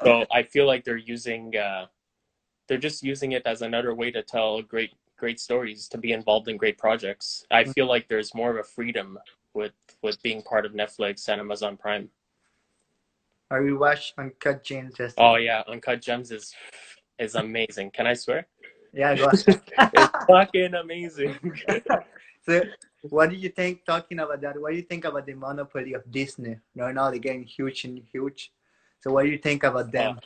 So 0.04 0.26
I 0.32 0.42
feel 0.42 0.66
like 0.66 0.84
they're 0.84 0.96
using. 0.96 1.56
Uh, 1.56 1.86
they're 2.68 2.76
just 2.76 3.02
using 3.02 3.32
it 3.32 3.42
as 3.46 3.62
another 3.62 3.94
way 3.94 4.10
to 4.10 4.22
tell 4.22 4.60
great 4.60 4.92
great 5.18 5.38
stories, 5.40 5.88
to 5.88 5.98
be 5.98 6.12
involved 6.12 6.48
in 6.48 6.56
great 6.56 6.78
projects. 6.78 7.44
I 7.50 7.64
feel 7.64 7.86
like 7.86 8.08
there's 8.08 8.34
more 8.34 8.50
of 8.50 8.56
a 8.56 8.62
freedom 8.62 9.18
with 9.54 9.72
with 10.02 10.22
being 10.22 10.42
part 10.42 10.64
of 10.64 10.72
Netflix 10.72 11.28
and 11.28 11.40
Amazon 11.40 11.76
Prime. 11.76 12.08
I 13.50 13.56
rewatched 13.56 14.12
Uncut 14.18 14.64
Gems. 14.64 14.94
Oh 15.18 15.36
yeah, 15.36 15.62
Uncut 15.68 16.00
Gems 16.00 16.30
is 16.30 16.54
is 17.18 17.34
amazing. 17.34 17.90
Can 17.90 18.06
I 18.06 18.14
swear? 18.14 18.46
Yeah, 18.92 19.14
It's 19.34 20.26
fucking 20.26 20.74
amazing. 20.74 21.36
So, 22.46 22.62
what 23.02 23.28
do 23.28 23.36
you 23.36 23.50
think? 23.50 23.84
Talking 23.84 24.20
about 24.20 24.40
that, 24.40 24.58
what 24.58 24.70
do 24.70 24.76
you 24.76 24.82
think 24.82 25.04
about 25.04 25.26
the 25.26 25.34
monopoly 25.34 25.92
of 25.92 26.10
Disney? 26.10 26.56
Right 26.74 26.94
now, 26.94 27.10
they're 27.10 27.18
getting 27.18 27.42
huge 27.42 27.84
and 27.84 27.98
huge. 28.10 28.52
So, 29.00 29.12
what 29.12 29.24
do 29.24 29.28
you 29.28 29.36
think 29.36 29.64
about 29.64 29.92
them? 29.92 30.18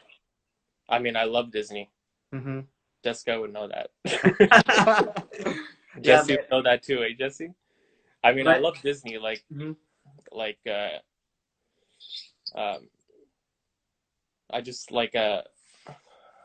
I 0.89 1.01
mean, 1.01 1.17
I 1.17 1.25
love 1.25 1.51
Disney. 1.51 1.91
hmm 2.33 2.61
Jessica 3.05 3.41
would 3.41 3.53
know 3.53 3.69
that. 3.69 3.91
yeah, 6.03 6.25
Jesse 6.27 6.33
but, 6.33 6.41
would 6.41 6.51
know 6.51 6.63
that 6.63 6.83
too, 6.83 7.03
eh, 7.03 7.15
Jesse? 7.19 7.53
I 8.25 8.33
mean, 8.33 8.49
I 8.49 8.59
love 8.59 8.81
Disney. 8.83 9.19
Like, 9.19 9.45
Mhm. 9.53 9.77
like, 10.33 10.59
uh, 10.67 10.99
um, 12.59 12.89
I 14.51 14.61
just 14.61 14.93
like, 14.93 15.15
uh, 15.17 15.43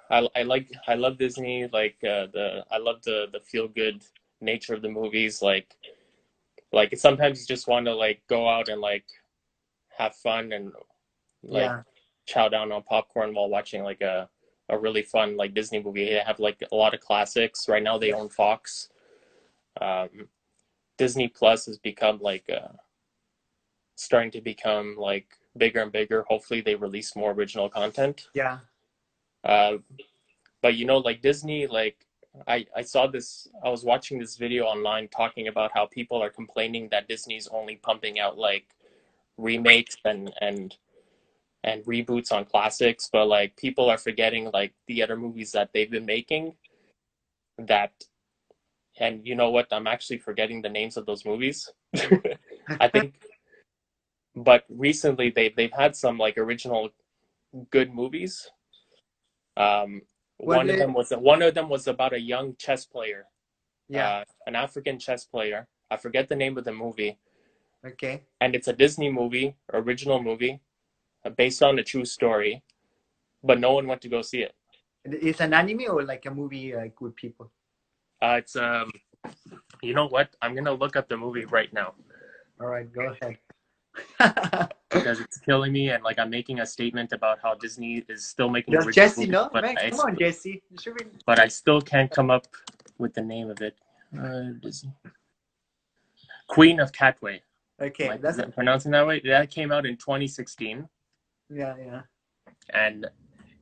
I, 0.10 0.28
I 0.36 0.44
like, 0.44 0.72
I 0.88 0.96
love 0.96 1.18
Disney. 1.18 1.68
Like, 1.72 1.98
uh, 2.04 2.28
the, 2.34 2.66
I 2.72 2.78
love 2.78 3.04
the, 3.04 3.28
the 3.32 3.40
feel 3.42 3.68
good 3.68 4.04
nature 4.42 4.74
of 4.74 4.82
the 4.82 4.90
movies. 4.90 5.42
Like, 5.42 5.76
like 6.72 6.98
sometimes 6.98 7.40
you 7.42 7.48
just 7.48 7.68
want 7.68 7.86
to 7.86 7.96
like 7.96 8.22
go 8.28 8.48
out 8.48 8.70
and 8.70 8.82
like 8.82 9.06
have 9.98 10.16
fun 10.16 10.52
and 10.52 10.72
like 11.44 11.62
yeah, 11.62 11.84
chow 12.26 12.50
down 12.50 12.72
on 12.72 12.84
popcorn 12.84 13.34
while 13.34 13.50
watching 13.50 13.84
like 13.84 14.02
a 14.02 14.30
a 14.69 14.77
really 14.77 15.01
fun 15.01 15.38
like 15.38 15.53
Disney 15.53 15.81
movie. 15.81 16.05
They 16.05 16.21
have 16.25 16.39
like 16.39 16.63
a 16.71 16.75
lot 16.75 16.93
of 16.93 17.00
classics. 17.00 17.67
Right 17.67 17.83
now 17.83 17.97
they 17.97 18.12
own 18.12 18.29
Fox. 18.29 18.89
Um, 19.79 20.27
Disney 20.97 21.27
Plus 21.27 21.65
has 21.67 21.77
become 21.77 22.19
like 22.19 22.50
uh, 22.50 22.74
starting 23.95 24.31
to 24.31 24.41
become 24.41 24.95
like 24.97 25.27
bigger 25.57 25.81
and 25.81 25.91
bigger. 25.91 26.24
Hopefully 26.27 26.62
they 26.62 26.75
release 26.75 27.15
more 27.15 27.31
original 27.31 27.69
content. 27.69 28.27
yeah, 28.33 28.59
Uh, 29.43 29.77
but 30.62 30.75
you 30.75 30.86
know, 30.86 30.97
like 30.97 31.21
Disney, 31.21 31.67
like 31.67 32.05
I 32.47 32.65
I 32.75 32.81
saw 32.81 33.07
this. 33.07 33.47
I 33.63 33.69
was 33.69 33.83
watching 33.83 34.19
this 34.19 34.38
video 34.38 34.65
online 34.65 35.07
talking 35.07 35.47
about 35.47 35.71
how 35.74 35.86
people 35.86 36.21
are 36.21 36.29
complaining 36.29 36.89
that 36.89 37.07
Disney's 37.07 37.47
only 37.47 37.75
pumping 37.77 38.19
out 38.19 38.38
like 38.38 38.65
remakes 39.38 39.97
and 40.03 40.33
and 40.41 40.75
and 41.64 41.84
reboots 41.86 42.32
on 42.32 42.46
classics, 42.46 43.10
but 43.12 43.26
like 43.26 43.56
people 43.58 43.90
are 43.90 43.98
forgetting 43.98 44.50
like 44.54 44.74
the 44.88 45.04
other 45.04 45.18
movies 45.18 45.52
that 45.52 45.70
they've 45.74 45.92
been 45.92 46.06
making. 46.06 46.54
That, 47.58 47.92
and 49.00 49.26
you 49.26 49.36
know 49.36 49.50
what? 49.50 49.68
I'm 49.72 49.88
actually 49.88 50.20
forgetting 50.20 50.62
the 50.62 50.70
names 50.70 50.98
of 50.98 51.06
those 51.06 51.26
movies. 51.26 51.70
I 52.80 52.88
think, 52.88 53.16
but 54.36 54.66
recently 54.70 55.32
they 55.32 55.50
they've 55.50 55.74
had 55.74 55.96
some 55.96 56.18
like 56.18 56.38
original 56.38 56.90
good 57.72 57.94
movies. 57.94 58.50
Um, 59.56 60.02
one 60.38 60.70
of 60.70 60.78
them 60.78 60.94
was 60.94 61.12
one 61.12 61.42
of 61.42 61.56
them 61.56 61.70
was 61.70 61.88
about 61.88 62.14
a 62.14 62.20
young 62.20 62.56
chess 62.58 62.86
player, 62.86 63.26
yeah. 63.90 64.08
uh, 64.08 64.24
an 64.46 64.56
African 64.56 65.00
chess 65.00 65.26
player. 65.26 65.68
I 65.90 65.98
forget 65.98 66.30
the 66.30 66.36
name 66.36 66.58
of 66.58 66.66
the 66.66 66.74
movie, 66.74 67.18
okay. 67.86 68.24
and 68.40 68.54
it's 68.54 68.68
a 68.68 68.74
Disney 68.74 69.10
movie, 69.10 69.56
original 69.74 70.22
movie, 70.22 70.62
based 71.36 71.63
on 71.63 71.79
a 71.79 71.83
true 71.83 72.05
story, 72.05 72.63
but 73.43 73.59
no 73.59 73.74
one 73.74 73.88
went 73.88 74.01
to 74.01 74.09
go 74.09 74.21
see 74.21 74.41
it. 74.43 74.53
It's 75.03 75.39
an 75.39 75.53
anime 75.53 75.86
or 75.89 76.03
like 76.03 76.25
a 76.25 76.31
movie 76.31 76.75
like 76.75 77.00
with 77.01 77.15
people. 77.15 77.51
Uh, 78.21 78.36
it's 78.39 78.55
um, 78.55 78.91
you 79.81 79.93
know 79.93 80.07
what? 80.07 80.36
I'm 80.41 80.55
gonna 80.55 80.74
look 80.74 80.95
up 80.95 81.07
the 81.07 81.17
movie 81.17 81.45
right 81.45 81.71
now 81.74 81.93
All 82.59 82.67
right, 82.67 82.91
go 82.91 83.13
ahead. 83.21 83.38
because 84.89 85.19
it's 85.19 85.38
killing 85.39 85.71
me, 85.71 85.89
and 85.89 86.03
like 86.03 86.19
I'm 86.19 86.29
making 86.29 86.59
a 86.59 86.65
statement 86.65 87.13
about 87.13 87.39
how 87.41 87.55
Disney 87.55 88.03
is 88.07 88.25
still 88.25 88.50
making 88.50 88.74
Does 88.74 88.88
Jesse 88.93 89.21
movies, 89.21 89.31
know? 89.31 89.50
but 89.51 89.63
Man, 89.63 89.77
I, 89.77 89.89
come 89.89 90.00
on, 90.01 90.17
Jesse. 90.17 90.62
Be. 90.71 90.93
but 91.25 91.39
I 91.39 91.47
still 91.47 91.81
can't 91.81 92.12
come 92.12 92.29
up 92.29 92.47
with 92.97 93.13
the 93.13 93.21
name 93.21 93.50
of 93.50 93.62
it. 93.62 93.75
Uh, 94.17 94.51
Disney. 94.62 94.91
Queen 96.47 96.79
of 96.79 96.91
Katwe. 96.91 97.39
Okay, 97.79 98.09
Like, 98.09 98.21
that's 98.21 98.38
is 98.38 98.43
it 98.43 98.55
pronouncing 98.55 98.91
that 98.91 99.05
way? 99.05 99.21
That 99.24 99.51
came 99.51 99.71
out 99.71 99.86
in 99.86 99.97
2016, 99.97 100.88
yeah, 101.50 101.75
yeah. 101.77 102.01
and 102.74 103.08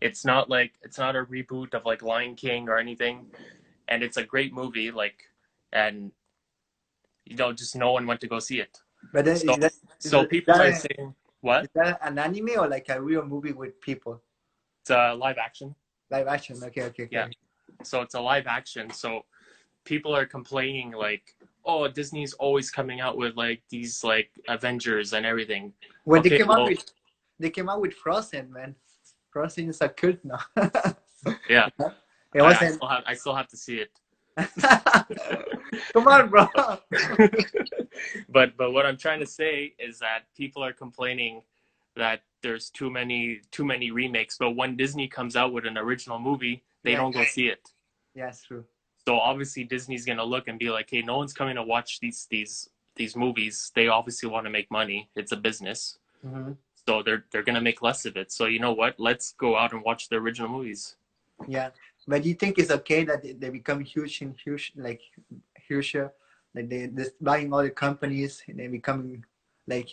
it's 0.02 0.26
not 0.26 0.50
like 0.50 0.74
it's 0.82 0.98
not 0.98 1.16
a 1.16 1.24
reboot 1.26 1.74
of 1.74 1.86
like 1.86 2.02
Lion 2.02 2.36
King 2.36 2.68
or 2.70 2.78
anything, 2.78 3.26
and 3.88 4.04
it's 4.04 4.18
a 4.18 4.24
great 4.24 4.54
movie. 4.54 4.92
Like, 4.92 5.24
and 5.74 6.12
you 7.26 7.36
know, 7.36 7.54
just 7.54 7.76
no 7.76 7.92
one 7.92 8.06
went 8.06 8.22
to 8.22 8.28
go 8.28 8.40
see 8.40 8.60
it. 8.60 8.78
But 9.14 9.26
then 9.26 9.38
So- 9.38 9.54
is 9.54 9.60
that, 9.60 9.74
is 10.04 10.12
So 10.12 10.26
people 10.26 10.54
are 10.56 10.74
saying, 10.74 11.16
"What? 11.42 11.64
is 11.66 11.70
that 11.76 12.00
an 12.02 12.20
anime 12.20 12.52
or 12.58 12.68
like 12.68 12.90
a 12.90 13.02
real 13.02 13.26
movie 13.26 13.54
with 13.54 13.80
people? 13.82 14.22
It's 14.82 14.90
a 14.90 15.14
live 15.14 15.38
action." 15.38 15.76
Live 16.12 16.28
action. 16.28 16.58
Okay, 16.64 16.84
okay, 16.84 17.04
okay. 17.04 17.10
Yeah. 17.12 17.28
So 17.84 18.02
it's 18.02 18.16
a 18.16 18.22
live 18.22 18.48
action. 18.48 18.90
So 18.92 19.26
people 19.86 20.16
are 20.16 20.26
complaining 20.26 20.92
like, 20.92 21.36
"Oh, 21.64 21.88
Disney's 21.88 22.34
always 22.34 22.70
coming 22.70 23.00
out 23.00 23.18
with 23.18 23.36
like 23.36 23.64
these 23.70 24.04
like 24.04 24.30
Avengers 24.48 25.14
and 25.14 25.26
everything." 25.26 25.74
When 26.04 26.22
they 26.22 26.30
came 26.38 26.48
well- 26.48 26.62
out 26.62 26.70
with, 26.70 26.92
they 27.40 27.50
came 27.50 27.70
out 27.70 27.82
with 27.82 27.94
Frozen, 27.94 28.52
man. 28.52 28.76
Frozen 29.32 29.70
is 29.70 29.82
a 29.82 29.90
cult 29.90 30.20
now. 30.24 30.40
Yeah. 31.50 31.70
it 32.34 32.42
I, 32.42 32.54
I 32.56 32.62
wasn't. 32.62 32.76
still 32.76 32.88
have 32.88 33.04
I 33.08 33.14
still 33.16 33.36
have 33.36 33.48
to 33.50 33.58
see 33.58 33.78
it. 33.80 33.92
Come 35.94 36.08
on, 36.08 36.30
bro. 36.30 36.48
but 38.30 38.56
but 38.58 38.72
what 38.74 38.86
I'm 38.86 38.98
trying 38.98 39.20
to 39.20 39.26
say 39.26 39.74
is 39.80 40.00
that 40.00 40.24
people 40.36 40.64
are 40.64 40.74
complaining 40.74 41.42
that 41.96 42.22
there's 42.42 42.70
too 42.70 42.90
many 42.92 43.42
too 43.52 43.66
many 43.66 43.92
remakes. 43.92 44.38
But 44.38 44.52
when 44.52 44.76
Disney 44.76 45.08
comes 45.08 45.36
out 45.36 45.54
with 45.54 45.66
an 45.66 45.78
original 45.78 46.20
movie, 46.20 46.64
they 46.84 46.92
Yeah. 46.92 46.98
don't 46.98 47.12
go 47.14 47.24
see 47.26 47.48
it. 47.48 47.70
yeah, 48.14 48.28
it's 48.30 48.44
true. 48.44 48.66
So 49.08 49.20
obviously 49.20 49.64
Disney's 49.64 50.06
gonna 50.06 50.24
look 50.24 50.48
and 50.48 50.60
be 50.60 50.70
like, 50.70 50.90
hey, 50.90 51.02
no 51.02 51.18
one's 51.18 51.34
coming 51.34 51.56
to 51.56 51.64
watch 51.64 52.00
these 52.00 52.28
these 52.30 52.70
these 52.96 53.16
movies. 53.16 53.72
They 53.76 53.88
obviously 53.88 54.30
want 54.30 54.46
to 54.46 54.50
make 54.52 54.70
money. 54.72 55.10
It's 55.16 55.32
a 55.32 55.38
business. 55.38 55.98
hmm 56.22 56.54
So 56.88 57.02
they're 57.02 57.26
they're 57.32 57.44
gonna 57.44 57.62
make 57.62 57.82
less 57.82 58.06
of 58.06 58.16
it. 58.16 58.32
So 58.32 58.46
you 58.46 58.60
know 58.60 58.74
what? 58.74 59.00
Let's 59.00 59.34
go 59.34 59.58
out 59.58 59.74
and 59.74 59.84
watch 59.84 60.10
the 60.10 60.18
original 60.18 60.50
movies. 60.50 60.96
Yeah, 61.48 61.70
but 62.08 62.24
do 62.24 62.30
you 62.30 62.36
think 62.36 62.58
it's 62.58 62.72
okay 62.72 63.04
that 63.06 63.24
they, 63.24 63.34
they 63.34 63.50
become 63.50 63.80
huge 63.82 64.22
and 64.22 64.36
huge, 64.44 64.74
like 64.76 65.02
huger, 65.68 66.12
like 66.54 66.70
they 66.70 66.86
they're 66.88 67.12
buying 67.20 67.52
all 67.54 67.64
the 67.64 67.72
companies 67.72 68.44
and 68.48 68.60
they 68.60 68.68
becoming 68.68 69.26
like 69.68 69.90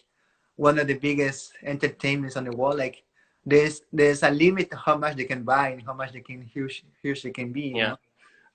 one 0.57 0.79
of 0.79 0.87
the 0.87 0.95
biggest 0.95 1.55
entertainments 1.63 2.37
on 2.37 2.45
the 2.45 2.53
world. 2.57 2.79
Like 2.79 3.03
there's 3.45 3.83
there's 3.93 4.23
a 4.23 4.31
limit 4.31 4.71
to 4.71 4.77
how 4.77 4.99
much 4.99 5.17
they 5.17 5.25
can 5.25 5.43
buy 5.43 5.71
and 5.71 5.83
how 5.83 5.95
much 5.95 6.13
they 6.13 6.21
can 6.21 6.43
huge 6.43 6.85
huge 7.03 7.23
they 7.23 7.31
can 7.31 7.53
be. 7.53 7.63
you 7.63 7.77
Yeah. 7.77 7.89
know? 7.91 7.99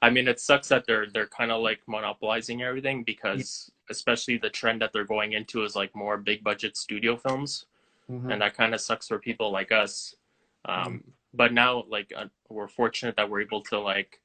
I 0.02 0.12
mean, 0.12 0.28
it 0.28 0.40
sucks 0.40 0.68
that 0.70 0.86
they're 0.86 1.08
they're 1.08 1.28
kind 1.28 1.52
of 1.52 1.62
like 1.64 1.80
monopolizing 1.88 2.62
everything 2.62 3.04
because 3.04 3.72
especially 3.90 4.38
the 4.38 4.50
trend 4.50 4.82
that 4.82 4.94
they're 4.94 5.06
going 5.06 5.34
into 5.34 5.64
is 5.64 5.76
like 5.76 5.96
more 5.96 6.18
big 6.18 6.44
budget 6.44 6.78
studio 6.78 7.18
films, 7.18 7.66
Mhm. 8.10 8.32
and 8.32 8.42
that 8.42 8.56
kind 8.56 8.74
of 8.74 8.82
sucks 8.82 9.08
for 9.08 9.20
people 9.20 9.52
like 9.52 9.72
us. 9.72 10.16
Um, 10.66 11.04
But 11.34 11.54
now, 11.54 11.84
like, 11.88 12.12
uh, 12.16 12.30
we're 12.50 12.68
fortunate 12.68 13.16
that 13.18 13.30
we're 13.30 13.42
able 13.42 13.62
to 13.64 13.80
like 13.80 14.22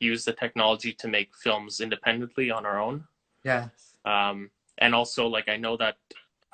use 0.00 0.24
the 0.24 0.32
technology 0.32 0.92
to 0.92 1.08
make 1.08 1.36
films 1.36 1.80
independently 1.80 2.50
on 2.50 2.66
our 2.66 2.80
own. 2.80 3.06
yes 3.44 3.98
Um, 4.04 4.50
and 4.78 4.94
also, 4.94 5.26
like, 5.26 5.48
I 5.48 5.56
know 5.56 5.76
that 5.76 5.98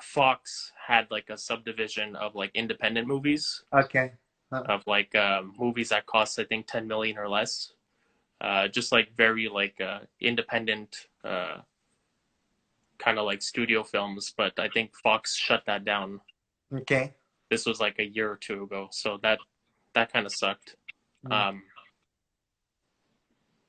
Fox 0.01 0.71
had 0.87 1.09
like 1.11 1.29
a 1.29 1.37
subdivision 1.37 2.15
of 2.15 2.35
like 2.35 2.51
independent 2.55 3.07
movies 3.07 3.63
Okay. 3.73 4.13
of 4.51 4.85
like 4.87 5.13
um, 5.15 5.53
movies 5.57 5.89
that 5.89 6.05
cost 6.05 6.37
I 6.39 6.43
think 6.43 6.67
10 6.67 6.87
million 6.87 7.17
or 7.17 7.29
less. 7.29 7.73
Uh, 8.41 8.67
just 8.67 8.91
like 8.91 9.15
very 9.15 9.47
like 9.47 9.79
uh, 9.81 9.99
independent 10.19 11.07
uh, 11.23 11.59
kind 13.03 13.17
of 13.17 13.25
like 13.25 13.41
studio 13.41 13.83
films, 13.83 14.33
but 14.37 14.57
I 14.59 14.69
think 14.69 14.95
Fox 15.03 15.35
shut 15.35 15.63
that 15.65 15.85
down. 15.85 16.21
Okay. 16.73 17.13
This 17.49 17.65
was 17.65 17.79
like 17.79 17.97
a 17.99 18.05
year 18.05 18.31
or 18.31 18.37
two 18.37 18.63
ago, 18.63 18.87
so 18.91 19.19
that 19.23 19.39
that 19.93 20.13
kind 20.13 20.25
of 20.25 20.33
sucked. 20.33 20.75
Mm. 21.25 21.33
Um, 21.33 21.63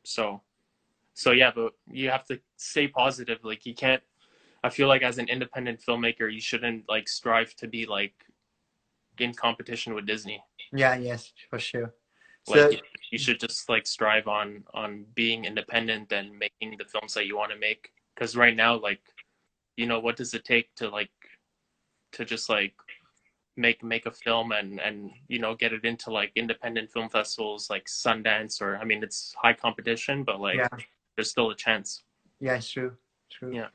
so, 0.04 0.42
so 1.14 1.32
yeah, 1.32 1.50
but 1.54 1.72
you 1.90 2.10
have 2.10 2.24
to 2.26 2.40
stay 2.56 2.86
positive. 2.88 3.38
Like 3.42 3.66
you 3.66 3.74
can't. 3.74 4.02
I 4.62 4.68
feel 4.70 4.86
like 4.86 5.02
as 5.02 5.18
an 5.18 5.28
independent 5.28 5.80
filmmaker, 5.80 6.32
you 6.32 6.40
shouldn't 6.40 6.88
like 6.88 7.08
strive 7.08 7.56
to 7.56 7.66
be 7.66 7.86
like 7.86 8.14
in 9.18 9.34
competition 9.34 9.94
with 9.94 10.06
Disney. 10.06 10.40
Yeah, 10.72 10.94
yes, 10.96 11.32
for 11.50 11.58
sure. 11.58 11.94
Like 12.46 12.58
So 12.58 12.70
you, 12.70 12.78
you 13.10 13.18
should 13.18 13.40
just 13.40 13.68
like 13.68 13.86
strive 13.86 14.28
on 14.28 14.62
on 14.74 15.04
being 15.14 15.44
independent 15.44 16.12
and 16.12 16.38
making 16.38 16.78
the 16.78 16.84
films 16.84 17.14
that 17.14 17.26
you 17.26 17.36
want 17.36 17.50
to 17.52 17.58
make. 17.58 17.90
Because 18.14 18.36
right 18.36 18.54
now, 18.54 18.78
like, 18.78 19.00
you 19.76 19.86
know, 19.86 20.00
what 20.00 20.16
does 20.16 20.34
it 20.34 20.44
take 20.44 20.74
to 20.76 20.88
like 20.88 21.10
to 22.12 22.24
just 22.24 22.48
like 22.48 22.74
make 23.56 23.82
make 23.82 24.06
a 24.06 24.10
film 24.10 24.52
and 24.52 24.80
and 24.80 25.10
you 25.28 25.38
know 25.38 25.54
get 25.54 25.72
it 25.74 25.84
into 25.84 26.10
like 26.10 26.32
independent 26.36 26.90
film 26.90 27.08
festivals 27.10 27.68
like 27.68 27.84
Sundance 27.86 28.62
or 28.62 28.76
I 28.78 28.84
mean 28.84 29.02
it's 29.02 29.34
high 29.42 29.52
competition, 29.54 30.24
but 30.24 30.40
like 30.40 30.56
yeah, 30.56 30.68
there's 31.16 31.30
still 31.30 31.50
a 31.50 31.54
chance. 31.56 32.02
yeah, 32.40 32.56
it's 32.56 32.70
true, 32.70 32.92
true. 33.30 33.54
Yeah. 33.54 33.68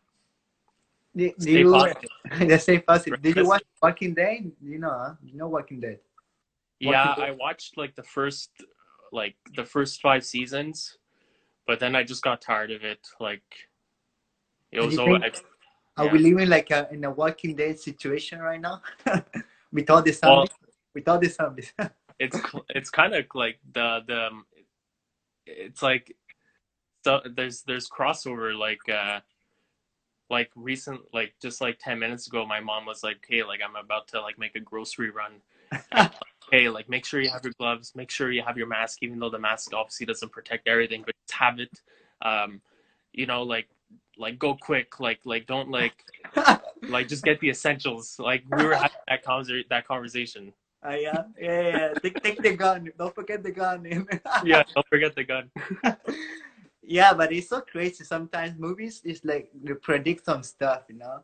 Do, 1.16 1.32
do 1.40 1.42
Stay 1.42 1.52
you, 1.60 1.72
positive. 1.72 2.10
yeah, 2.50 2.58
stay 2.58 2.80
positive. 2.80 3.22
Did 3.24 3.36
you 3.38 3.48
watch 3.54 3.64
Walking 3.82 4.14
Dead? 4.14 4.52
You 4.62 4.78
know, 4.80 4.90
huh? 4.90 5.14
You 5.24 5.38
know 5.38 5.48
Walking 5.48 5.80
Dead. 5.80 6.00
Yeah, 6.80 7.08
Walking 7.10 7.24
I 7.24 7.32
watched 7.32 7.76
like 7.78 7.96
the 7.96 8.04
first 8.04 8.52
like 9.12 9.36
the 9.56 9.66
first 9.66 10.00
five 10.02 10.24
seasons, 10.24 10.98
but 11.66 11.80
then 11.80 11.96
I 11.96 12.04
just 12.04 12.22
got 12.24 12.40
tired 12.42 12.70
of 12.72 12.84
it. 12.84 13.00
Like 13.20 13.42
it 14.72 14.78
And 14.80 14.88
was 14.88 15.00
over. 15.00 15.20
think- 15.20 15.36
Are 15.98 16.06
Yeah. 16.06 16.12
we 16.12 16.20
living 16.20 16.50
like 16.50 16.70
a, 16.72 16.88
in 16.92 17.04
a 17.04 17.12
Walking 17.12 17.56
Dead 17.56 17.80
situation 17.80 18.40
right 18.40 18.62
now? 18.62 18.82
with 19.72 19.90
all 19.90 20.02
the 20.02 20.18
Well- 20.24 20.48
with 20.94 21.08
all 21.08 21.20
the 21.20 21.30
zombies. 21.30 21.74
it's 22.20 22.40
it's 22.70 22.90
kind 22.90 23.14
of 23.14 23.26
like 23.34 23.60
the 23.74 24.02
the 24.08 24.28
um, 24.28 24.46
it's 25.46 25.82
like 25.84 26.16
so 27.04 27.22
there's 27.36 27.62
there's 27.64 27.88
crossover 27.90 28.58
like 28.58 28.82
uh 28.90 29.20
like 30.30 30.50
recent 30.56 31.00
like 31.14 31.34
just 31.42 31.62
like 31.62 31.78
10 31.80 32.00
minutes 32.00 32.28
ago 32.28 32.46
my 32.46 32.60
mom 32.60 32.86
was 32.86 33.04
like 33.04 33.24
hey 33.30 33.44
like 33.44 33.62
i'm 33.64 33.76
about 33.76 34.08
to 34.10 34.20
like 34.20 34.38
make 34.38 34.56
a 34.56 34.60
grocery 34.60 35.10
run 35.12 35.34
hey 36.52 36.68
like 36.68 36.90
make 36.90 37.06
sure 37.06 37.22
you 37.22 37.30
have 37.30 37.44
your 37.44 37.54
gloves 37.60 37.94
make 37.96 38.10
sure 38.10 38.32
you 38.32 38.42
have 38.42 38.58
your 38.58 38.68
mask 38.68 39.04
even 39.04 39.20
though 39.20 39.30
the 39.30 39.40
mask 39.40 39.74
obviously 39.74 40.06
doesn't 40.06 40.32
protect 40.32 40.68
everything 40.68 41.04
but 41.06 41.16
just 41.28 41.40
have 41.40 41.60
it 41.60 41.82
um 42.24 42.60
you 43.14 43.26
know 43.26 43.44
like 43.44 43.70
like 44.18 44.40
go 44.40 44.56
quick 44.56 45.00
like 45.00 45.20
like 45.26 45.46
don't 45.46 45.70
like 45.70 46.04
like 46.90 47.08
just 47.08 47.24
get 47.24 47.40
the 47.40 47.50
essentials 47.50 48.18
like 48.20 48.44
we 48.50 48.66
were 48.66 48.76
having 48.76 48.98
that 49.08 49.24
that 49.70 49.88
conversation 49.88 50.54
Ah, 50.84 50.94
yeah, 50.94 51.24
yeah, 51.42 51.62
yeah. 51.62 51.94
Take, 52.04 52.22
take 52.22 52.40
the 52.42 52.56
gun. 52.56 52.94
Don't 53.00 53.14
forget 53.14 53.42
the 53.42 53.52
gun. 53.52 53.84
yeah 54.46 54.62
don't 54.76 54.88
forget 54.88 55.16
the 55.16 55.24
gun 55.24 55.50
yeah, 56.88 57.14
but 57.14 57.32
it's 57.34 57.50
so 57.50 57.62
crazy. 57.62 58.04
Sometimes 58.06 58.58
movies 58.58 59.02
is 59.04 59.24
like 59.26 59.52
they 59.54 59.74
predict 59.74 60.24
some 60.24 60.42
stuff, 60.42 60.84
you 60.88 60.96
know. 60.96 61.20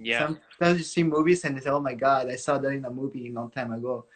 yeah 0.00 0.18
Sometimes 0.18 0.78
you 0.78 0.84
see 0.84 1.04
movies 1.04 1.44
and 1.44 1.54
you 1.56 1.60
say, 1.60 1.70
"Oh 1.70 1.80
my 1.80 1.94
god, 1.94 2.30
I 2.32 2.36
saw 2.36 2.56
that 2.58 2.72
in 2.72 2.84
a 2.86 2.90
movie 2.90 3.28
a 3.28 3.32
long 3.32 3.50
time 3.50 3.72
ago." 3.72 4.06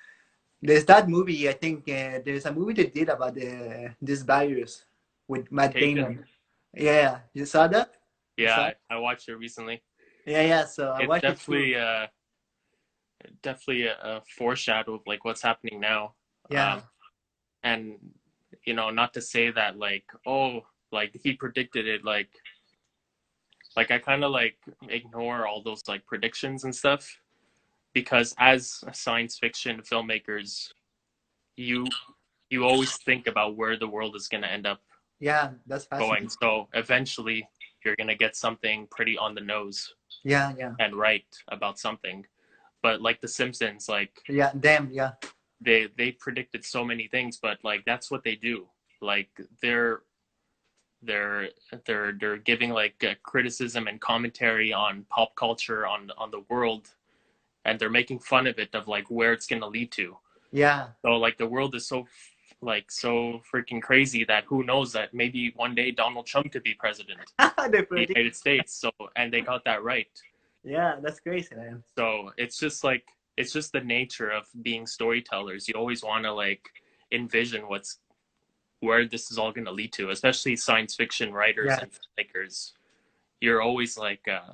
There's 0.63 0.87
that 0.87 1.09
movie. 1.09 1.49
I 1.49 1.53
think 1.53 1.85
uh, 1.89 2.25
there's 2.25 2.47
a 2.47 2.53
movie 2.53 2.73
they 2.73 2.87
did 2.89 3.11
about 3.11 3.35
the 3.35 3.93
this 4.01 4.23
virus 4.23 4.85
with 5.29 5.53
Matt 5.53 5.73
Taken. 5.73 5.95
Damon. 5.95 6.25
Yeah, 6.77 7.21
you 7.33 7.47
saw 7.47 7.67
that? 7.69 7.91
Yeah, 8.37 8.53
Is 8.53 8.75
I, 8.91 8.95
I 8.95 8.99
watched 8.99 9.29
it 9.29 9.37
recently. 9.37 9.83
Yeah, 10.27 10.43
yeah. 10.43 10.65
So 10.67 10.91
I 10.91 11.01
It's 11.01 11.09
watched 11.09 11.25
it 11.25 11.39
definitely 11.39 11.75
too. 11.75 11.81
uh 11.81 12.07
definitely 13.43 13.87
a, 13.87 13.95
a 14.03 14.23
foreshadow 14.37 14.95
of 14.95 15.01
like 15.07 15.25
what's 15.25 15.43
happening 15.43 15.81
now. 15.81 16.15
Yeah, 16.51 16.75
Um, 16.75 16.83
and 17.63 17.97
you 18.67 18.75
know, 18.75 18.91
not 18.91 19.15
to 19.15 19.21
say 19.21 19.51
that 19.51 19.79
like, 19.79 20.05
oh, 20.27 20.61
like 20.93 21.19
he 21.23 21.33
predicted 21.33 21.87
it 21.89 22.05
like 22.05 22.29
like 23.77 23.91
I 23.91 23.99
kind 23.99 24.25
of 24.25 24.31
like 24.33 24.59
ignore 24.89 25.47
all 25.47 25.63
those 25.63 25.83
like 25.89 26.07
predictions 26.07 26.65
and 26.65 26.75
stuff 26.75 27.21
because 27.95 28.35
as 28.39 28.83
science 28.93 29.39
fiction 29.39 29.81
filmmakers 29.83 30.69
you 31.57 31.87
you 32.51 32.65
always 32.65 32.97
think 32.99 33.27
about 33.27 33.57
where 33.57 33.77
the 33.77 33.89
world 33.89 34.15
is 34.15 34.29
going 34.29 34.43
to 34.43 34.51
end 34.53 34.67
up 34.67 34.81
yeah. 35.21 35.51
That's 35.67 35.87
going. 35.87 36.29
So 36.29 36.69
eventually 36.75 37.49
you're 37.85 37.97
going 37.97 38.09
to 38.09 38.17
get 38.17 38.37
something 38.37 38.89
pretty 38.91 39.17
on 39.17 39.35
the 39.35 39.41
nose. 39.41 39.95
Yeah, 40.25 40.53
yeah, 40.59 40.73
and 40.81 40.95
right 40.95 41.25
about 41.49 41.79
something. 41.79 42.27
But 42.83 43.01
like 43.01 43.21
The 43.21 43.29
Simpsons, 43.29 43.89
like 43.89 44.21
yeah. 44.29 44.51
Damn, 44.59 44.91
yeah, 44.91 45.13
they 45.61 45.89
they 45.97 46.13
predicted 46.13 46.65
so 46.65 46.85
many 46.85 47.07
things, 47.09 47.39
but 47.41 47.59
like 47.63 47.85
that's 47.85 48.11
what 48.11 48.25
they 48.25 48.35
do. 48.35 48.67
Like 49.01 49.29
they're 49.63 50.01
they're 51.03 51.51
they're 51.87 52.13
they're 52.19 52.39
giving 52.39 52.71
like 52.71 53.05
criticism 53.23 53.87
and 53.87 54.01
commentary 54.01 54.73
on 54.73 55.05
pop 55.11 55.35
culture 55.37 55.87
on 55.87 56.11
on 56.19 56.31
the 56.31 56.43
world, 56.49 56.89
and 57.65 57.79
they're 57.79 57.91
making 57.91 58.19
fun 58.21 58.47
of 58.47 58.59
it 58.59 58.75
of 58.75 58.89
like 58.89 59.09
where 59.11 59.33
it's 59.33 59.47
gonna 59.47 59.67
lead 59.67 59.93
to. 59.93 60.17
yeah, 60.53 60.89
So 61.03 61.11
like 61.17 61.39
the 61.39 61.47
world 61.47 61.75
is 61.75 61.87
so 61.87 62.07
like 62.63 62.91
so 62.91 63.41
freaking 63.53 63.83
crazy 63.83 64.25
that 64.25 64.45
who 64.45 64.65
knows 64.65 64.93
that 64.93 65.13
maybe 65.13 65.53
one 65.57 65.75
day 65.75 65.91
Donald 65.91 66.27
Trump 66.27 66.51
could 66.53 66.63
be 66.63 66.75
president 66.75 67.21
of 67.39 67.53
the. 67.71 67.87
United 68.09 68.35
States. 68.35 68.75
So 68.75 68.91
and 69.17 69.33
they 69.33 69.41
got 69.41 69.65
that 69.65 69.83
right. 69.83 70.09
Yeah, 70.65 70.97
that's 71.03 71.21
crazy, 71.21 71.55
man. 71.55 71.83
So 71.97 72.33
it's 72.37 72.59
just 72.59 72.83
like 72.83 73.05
it's 73.37 73.53
just 73.53 73.73
the 73.73 73.81
nature 73.81 74.31
of 74.31 74.47
being 74.63 74.87
storytellers. 74.87 75.69
You 75.69 75.75
always 75.75 76.03
want 76.03 76.25
to 76.25 76.33
like 76.33 76.63
envision 77.13 77.69
what's 77.69 77.99
where 78.81 79.07
this 79.07 79.31
is 79.31 79.39
all 79.39 79.53
going 79.53 79.65
to 79.67 79.73
lead 79.73 79.93
to, 79.95 80.11
especially 80.11 80.57
science 80.57 80.95
fiction 80.95 81.33
writers 81.33 81.67
Yeah. 81.69 81.81
and 81.83 81.91
filmmakers. 81.93 82.73
You're 83.41 83.63
always 83.63 83.97
like 83.99 84.27
uh 84.29 84.53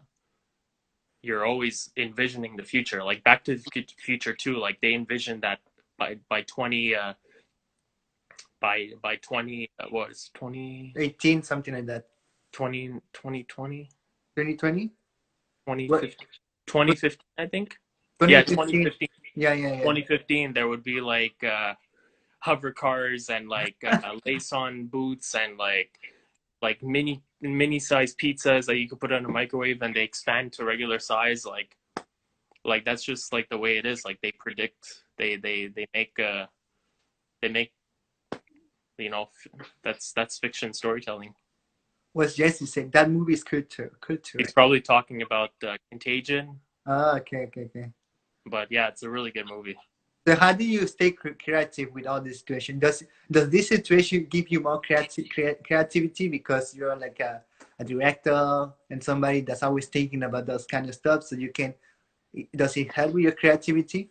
you're 1.22 1.44
always 1.46 1.90
envisioning 1.96 2.56
the 2.56 2.64
future. 2.64 3.02
Like 3.04 3.22
Back 3.22 3.44
to 3.44 3.56
the 3.56 3.86
Future 3.98 4.34
too, 4.34 4.56
like 4.58 4.80
they 4.80 4.92
envisioned 4.94 5.42
that 5.42 5.60
by 5.98 6.18
by 6.28 6.42
20 6.42 6.94
uh 6.96 7.12
by 8.62 8.88
by 9.03 9.16
20 9.16 9.68
uh, 9.79 9.87
what 9.90 10.12
is 10.12 10.31
20 10.35 10.94
18, 10.96 11.42
something 11.42 11.75
like 11.75 11.87
that. 11.87 12.07
20 12.53 12.88
2020 13.12 13.88
2020? 14.37 14.88
2015 15.66 16.27
2015 16.66 17.18
I 17.37 17.46
think. 17.46 17.77
Yeah, 18.27 18.42
2015 18.42 19.09
Yeah, 19.35 19.53
yeah, 19.53 19.68
yeah. 19.68 19.77
2015 19.79 20.55
there 20.55 20.68
would 20.68 20.85
be 20.85 21.01
like 21.01 21.42
uh 21.44 21.75
hover 22.38 22.72
cars 22.72 23.29
and 23.29 23.48
like 23.48 23.77
uh, 23.85 24.16
lace 24.27 24.53
on 24.53 24.87
boots 24.87 25.35
and 25.35 25.59
like 25.59 25.98
like 26.62 26.83
mini 26.83 27.22
mini 27.40 27.79
size 27.79 28.14
pizzas 28.14 28.66
that 28.66 28.77
you 28.77 28.88
could 28.88 29.01
put 29.01 29.12
in 29.12 29.25
a 29.25 29.29
microwave 29.29 29.83
and 29.83 29.94
they 29.94 30.03
expand 30.03 30.53
to 30.53 30.64
regular 30.64 30.98
size 30.98 31.44
like 31.44 31.77
like 32.64 32.85
that's 32.85 33.03
just 33.03 33.33
like 33.33 33.48
the 33.48 33.59
way 33.59 33.77
it 33.77 33.87
is 33.87 34.05
like 34.05 34.18
they 34.22 34.33
predict 34.38 35.03
they 35.18 35.37
they 35.37 35.68
they 35.75 35.87
make 35.94 36.16
uh 36.20 36.46
they 37.40 37.48
make 37.48 37.72
you 39.02 39.10
know 39.10 39.28
that's 39.84 40.12
that's 40.12 40.38
fiction 40.38 40.72
storytelling 40.72 41.34
What's 42.14 42.34
Jesse 42.34 42.66
saying? 42.66 42.90
That 42.90 43.10
movie 43.10 43.32
is 43.32 43.42
good 43.42 43.70
too. 43.70 43.90
Good 44.06 44.22
too. 44.22 44.36
he's 44.38 44.52
probably 44.52 44.82
talking 44.82 45.22
about 45.22 45.50
uh, 45.66 45.76
contagion 45.90 46.60
Ah, 46.86 47.16
okay, 47.16 47.44
okay, 47.46 47.64
okay. 47.70 47.86
but 48.46 48.70
yeah 48.70 48.88
it's 48.88 49.02
a 49.02 49.10
really 49.10 49.30
good 49.30 49.48
movie 49.48 49.76
So 50.26 50.36
how 50.36 50.52
do 50.52 50.64
you 50.64 50.86
stay 50.86 51.10
creative 51.12 51.88
with 51.94 52.06
all 52.06 52.20
this 52.20 52.38
situation? 52.40 52.78
Does 52.78 53.02
does 53.36 53.48
this 53.50 53.68
situation 53.68 54.26
give 54.34 54.46
you 54.52 54.60
more 54.60 54.80
creati- 54.80 55.28
crea- 55.34 55.58
creativity 55.66 56.28
because 56.28 56.74
you're 56.76 56.94
like 57.06 57.18
a, 57.20 57.42
a 57.80 57.84
director 57.84 58.70
and 58.90 59.02
somebody 59.02 59.40
that's 59.40 59.64
always 59.64 59.86
thinking 59.96 60.22
about 60.22 60.46
those 60.46 60.66
kind 60.66 60.86
of 60.88 60.94
stuff? 60.94 61.24
So 61.24 61.34
you 61.36 61.50
can. 61.58 61.74
Does 62.54 62.76
it 62.76 62.92
help 62.92 63.14
with 63.14 63.24
your 63.24 63.32
creativity? 63.42 64.10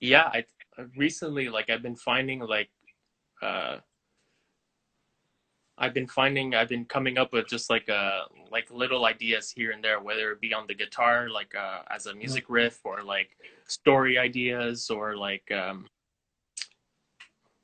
yeah 0.00 0.24
i 0.32 0.44
recently 0.96 1.48
like 1.50 1.68
i've 1.70 1.82
been 1.82 1.96
finding 1.96 2.40
like 2.40 2.70
uh 3.42 3.76
i've 5.80 5.94
been 5.94 6.06
finding 6.06 6.54
i've 6.54 6.68
been 6.68 6.84
coming 6.84 7.16
up 7.18 7.32
with 7.32 7.46
just 7.48 7.70
like 7.70 7.88
uh 7.88 8.20
like 8.50 8.70
little 8.70 9.04
ideas 9.06 9.50
here 9.50 9.70
and 9.72 9.82
there 9.82 9.98
whether 10.00 10.30
it 10.32 10.40
be 10.40 10.52
on 10.54 10.66
the 10.66 10.74
guitar 10.74 11.28
like 11.30 11.54
uh 11.54 11.80
as 11.90 12.06
a 12.06 12.14
music 12.14 12.44
riff 12.48 12.80
or 12.84 13.02
like 13.02 13.30
story 13.66 14.18
ideas 14.18 14.90
or 14.90 15.16
like 15.16 15.50
um 15.52 15.86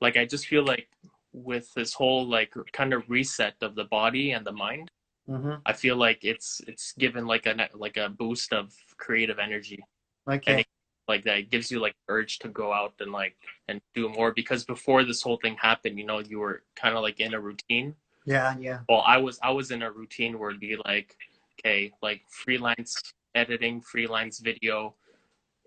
like 0.01 0.17
i 0.17 0.25
just 0.25 0.47
feel 0.47 0.65
like 0.65 0.89
with 1.33 1.73
this 1.75 1.93
whole 1.93 2.27
like 2.27 2.53
kind 2.73 2.93
of 2.95 3.09
reset 3.11 3.55
of 3.63 3.75
the 3.75 3.85
body 3.85 4.33
and 4.33 4.47
the 4.47 4.53
mind 4.53 4.89
Mm-hmm. 5.29 5.55
i 5.67 5.73
feel 5.73 5.97
like 5.97 6.21
it's 6.23 6.61
it's 6.69 6.93
given 6.93 7.27
like 7.27 7.47
a 7.47 7.69
like 7.75 7.97
a 7.97 8.09
boost 8.09 8.53
of 8.53 8.73
creative 8.97 9.41
energy 9.41 9.85
Okay. 10.29 10.65
like 11.09 11.25
that 11.25 11.51
gives 11.51 11.69
you 11.73 11.81
like 11.81 11.95
urge 12.09 12.39
to 12.39 12.49
go 12.49 12.73
out 12.73 12.95
and 13.01 13.11
like 13.11 13.35
and 13.67 13.81
do 13.93 14.09
more 14.09 14.31
because 14.33 14.65
before 14.65 15.03
this 15.05 15.23
whole 15.23 15.37
thing 15.43 15.57
happened 15.61 15.99
you 15.99 16.07
know 16.07 16.21
you 16.21 16.39
were 16.39 16.63
kind 16.77 16.95
of 16.97 17.03
like 17.03 17.19
in 17.19 17.35
a 17.35 17.41
routine 17.41 17.97
Yeah, 18.27 18.57
yeah, 18.59 18.81
well 18.89 19.03
i 19.07 19.17
was 19.17 19.39
i 19.43 19.51
was 19.51 19.71
in 19.71 19.83
a 19.83 19.91
routine 19.91 20.39
where 20.39 20.51
it'd 20.51 20.61
be 20.61 20.77
like 20.85 21.17
okay 21.59 21.93
like 22.03 22.23
freelance 22.29 23.01
editing 23.35 23.81
freelance 23.81 24.41
video 24.41 24.95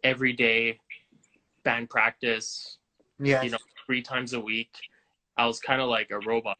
every 0.03 0.33
day 0.33 0.77
band 1.63 1.89
practice 1.89 2.77
yeah. 3.19 3.41
you 3.41 3.51
know 3.51 3.57
three 3.89 4.03
times 4.03 4.33
a 4.33 4.39
week. 4.39 4.75
I 5.35 5.47
was 5.47 5.59
kind 5.59 5.81
of 5.81 5.89
like 5.89 6.11
a 6.11 6.19
robot. 6.19 6.57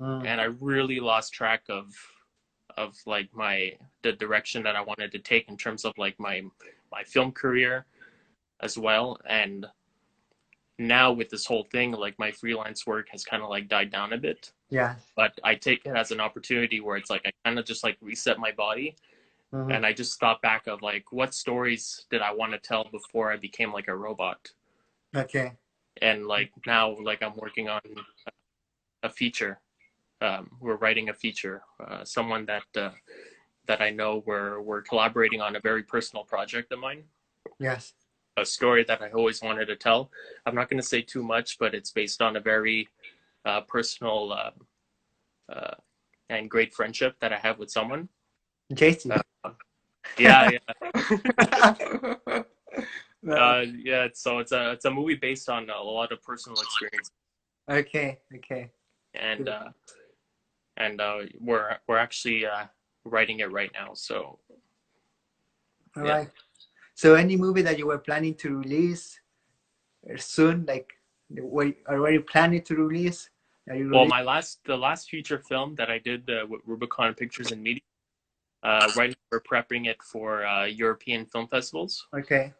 Mm. 0.00 0.24
and 0.26 0.40
I 0.40 0.44
really 0.44 0.98
lost 0.98 1.34
track 1.34 1.64
of 1.68 1.92
of 2.78 2.96
like 3.04 3.28
my 3.34 3.74
the 4.02 4.12
direction 4.12 4.62
that 4.62 4.74
I 4.74 4.80
wanted 4.80 5.12
to 5.12 5.18
take 5.18 5.50
in 5.50 5.58
terms 5.58 5.84
of 5.84 5.92
like 5.98 6.18
my 6.18 6.42
my 6.90 7.04
film 7.04 7.32
career 7.32 7.84
as 8.60 8.78
well. 8.78 9.18
And 9.28 9.66
now 10.78 11.12
with 11.12 11.28
this 11.28 11.44
whole 11.44 11.64
thing 11.64 11.92
like 11.92 12.18
my 12.18 12.30
freelance 12.30 12.86
work 12.86 13.08
has 13.10 13.24
kind 13.24 13.42
of 13.42 13.50
like 13.50 13.68
died 13.68 13.90
down 13.90 14.14
a 14.14 14.16
bit 14.16 14.52
Yeah. 14.70 14.94
but 15.16 15.38
I 15.44 15.54
take 15.56 15.84
it 15.84 15.96
as 15.96 16.12
an 16.12 16.20
opportunity 16.20 16.80
where 16.80 16.96
it's 16.96 17.10
like 17.10 17.22
I 17.26 17.32
kind 17.44 17.58
of 17.58 17.64
just 17.64 17.82
like 17.84 17.96
reset 18.00 18.38
my 18.38 18.52
body 18.52 18.96
Mhm. 19.52 19.74
and 19.74 19.84
I 19.84 19.92
just 19.92 20.18
thought 20.20 20.40
back 20.42 20.66
of 20.68 20.80
like 20.82 21.12
what 21.12 21.34
stories 21.34 22.06
did 22.10 22.22
I 22.22 22.32
want 22.32 22.52
to 22.52 22.58
tell 22.58 22.84
before 22.84 23.32
I 23.32 23.36
became 23.36 23.72
like 23.72 23.88
a 23.88 23.96
robot 23.96 24.52
Okay. 25.14 25.52
and 26.00 26.26
like 26.26 26.52
now 26.66 26.96
like 27.02 27.22
I'm 27.22 27.36
working 27.36 27.68
on 27.68 27.80
a 29.02 29.10
feature 29.10 29.60
um, 30.22 30.50
we're 30.60 30.76
writing 30.76 31.08
a 31.08 31.14
feature 31.14 31.62
uh, 31.84 32.04
someone 32.04 32.46
that 32.46 32.64
uh, 32.76 32.90
that 33.66 33.80
I 33.80 33.90
know 33.90 34.22
we're 34.26 34.60
we're 34.60 34.82
collaborating 34.82 35.40
on 35.40 35.56
a 35.56 35.60
very 35.60 35.82
personal 35.82 36.24
project 36.24 36.72
of 36.72 36.78
mine 36.78 37.02
Yes. 37.58 37.94
a 38.36 38.44
story 38.44 38.84
that 38.84 39.02
I 39.02 39.10
always 39.10 39.42
wanted 39.42 39.66
to 39.66 39.76
tell 39.76 40.10
I'm 40.46 40.54
not 40.54 40.68
going 40.70 40.80
to 40.80 40.86
say 40.86 41.02
too 41.02 41.22
much 41.22 41.58
but 41.58 41.74
it's 41.74 41.90
based 41.90 42.22
on 42.22 42.36
a 42.36 42.40
very 42.40 42.88
uh, 43.44 43.60
personal 43.62 44.32
uh, 44.32 44.50
uh, 45.52 45.74
and 46.28 46.50
great 46.50 46.74
friendship 46.74 47.16
that 47.20 47.32
I 47.32 47.38
have 47.38 47.58
with 47.58 47.70
someone 47.70 48.08
JC. 48.72 49.20
yeah 50.18 50.46
yeah 50.46 50.58
uh, 53.36 53.64
yeah 53.78 54.08
so 54.12 54.38
it's 54.38 54.52
a 54.52 54.72
it's 54.72 54.84
a 54.84 54.90
movie 54.90 55.14
based 55.14 55.48
on 55.48 55.68
a 55.70 55.82
lot 55.82 56.12
of 56.12 56.22
personal 56.22 56.60
experience 56.60 57.10
okay. 57.68 58.18
Okay. 58.36 58.70
and 59.14 59.48
uh, 59.48 59.70
and 60.76 61.00
uh, 61.00 61.18
we're 61.40 61.76
we're 61.86 61.98
actually 61.98 62.46
uh, 62.46 62.64
writing 63.04 63.40
it 63.40 63.50
right 63.52 63.70
now. 63.72 63.94
So 63.94 64.38
All 65.96 66.04
Yeah. 66.04 66.16
right. 66.16 66.30
So 66.94 67.14
any 67.14 67.36
movie 67.36 67.62
that 67.62 67.78
you 67.78 67.86
were 67.86 67.98
planning 67.98 68.34
to 68.36 68.56
release 68.58 69.20
soon, 70.16 70.64
like 70.66 70.88
were 71.30 71.72
already 71.88 72.18
planning 72.18 72.62
to 72.62 72.74
release? 72.76 73.29
Well, 73.70 74.06
my 74.06 74.22
last 74.22 74.60
the 74.64 74.76
last 74.76 75.08
feature 75.08 75.38
film 75.38 75.74
that 75.76 75.90
I 75.90 75.98
did 75.98 76.28
uh, 76.28 76.46
with 76.48 76.60
Rubicon 76.66 77.14
Pictures 77.14 77.52
and 77.52 77.62
Media. 77.62 77.82
Uh, 78.62 78.90
right 78.96 79.10
now 79.10 79.16
we're 79.30 79.40
prepping 79.40 79.86
it 79.86 80.02
for 80.02 80.44
uh, 80.44 80.66
European 80.66 81.24
film 81.24 81.48
festivals. 81.48 82.06
okay. 82.14 82.52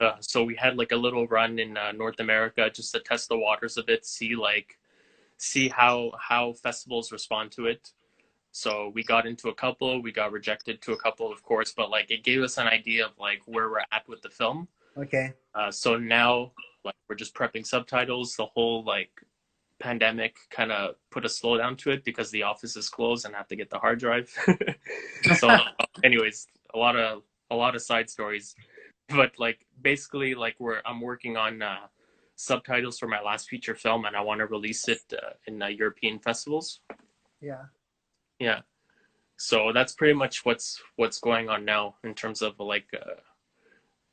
Uh, 0.00 0.16
so 0.18 0.42
we 0.42 0.56
had 0.56 0.76
like 0.76 0.90
a 0.90 0.96
little 0.96 1.26
run 1.28 1.58
in 1.60 1.76
uh, 1.76 1.92
North 1.92 2.18
America 2.18 2.68
just 2.68 2.92
to 2.92 3.00
test 3.00 3.28
the 3.28 3.38
waters 3.38 3.76
of 3.76 3.88
it, 3.88 4.04
see 4.04 4.34
like 4.34 4.76
see 5.36 5.68
how 5.68 6.10
how 6.18 6.52
festivals 6.52 7.12
respond 7.12 7.52
to 7.52 7.66
it. 7.66 7.92
So 8.50 8.90
we 8.94 9.02
got 9.02 9.26
into 9.26 9.48
a 9.48 9.54
couple, 9.54 10.00
we 10.00 10.12
got 10.12 10.32
rejected 10.32 10.80
to 10.82 10.92
a 10.92 10.96
couple, 10.96 11.32
of 11.32 11.42
course, 11.42 11.72
but 11.76 11.90
like 11.90 12.10
it 12.10 12.22
gave 12.22 12.42
us 12.42 12.56
an 12.58 12.66
idea 12.68 13.06
of 13.06 13.12
like 13.18 13.42
where 13.46 13.68
we're 13.68 13.80
at 13.92 14.08
with 14.08 14.22
the 14.22 14.30
film. 14.30 14.68
Okay. 14.96 15.32
Uh, 15.54 15.70
so 15.70 15.96
now, 15.96 16.52
like, 16.84 16.94
we're 17.08 17.16
just 17.16 17.34
prepping 17.34 17.66
subtitles. 17.66 18.36
The 18.36 18.46
whole 18.46 18.84
like 18.84 19.10
pandemic 19.84 20.34
kind 20.50 20.72
of 20.72 20.94
put 21.10 21.26
a 21.26 21.28
slowdown 21.28 21.76
to 21.76 21.90
it 21.90 22.04
because 22.04 22.30
the 22.30 22.42
office 22.42 22.74
is 22.74 22.88
closed 22.88 23.26
and 23.26 23.34
I 23.34 23.38
have 23.38 23.48
to 23.48 23.56
get 23.56 23.68
the 23.68 23.78
hard 23.78 23.98
drive. 24.00 24.32
so, 25.36 25.48
anyways, 26.04 26.46
a 26.74 26.78
lot 26.78 26.96
of 26.96 27.22
a 27.50 27.54
lot 27.54 27.76
of 27.76 27.82
side 27.82 28.08
stories, 28.08 28.54
but 29.10 29.32
like 29.38 29.66
basically, 29.82 30.34
like 30.34 30.56
we're 30.58 30.80
I'm 30.86 31.02
working 31.02 31.36
on 31.36 31.60
uh, 31.60 31.86
subtitles 32.36 32.98
for 32.98 33.08
my 33.08 33.20
last 33.20 33.48
feature 33.48 33.74
film, 33.74 34.06
and 34.06 34.16
I 34.16 34.22
want 34.22 34.38
to 34.40 34.46
release 34.46 34.88
it 34.88 35.04
uh, 35.12 35.34
in 35.46 35.62
uh, 35.62 35.66
European 35.66 36.18
festivals. 36.18 36.80
Yeah. 37.42 37.64
Yeah. 38.38 38.60
So 39.36 39.70
that's 39.74 39.92
pretty 39.92 40.14
much 40.14 40.46
what's 40.46 40.80
what's 40.96 41.18
going 41.20 41.50
on 41.50 41.66
now 41.66 41.96
in 42.04 42.14
terms 42.14 42.40
of 42.40 42.58
like 42.58 42.88
uh, 42.94 43.20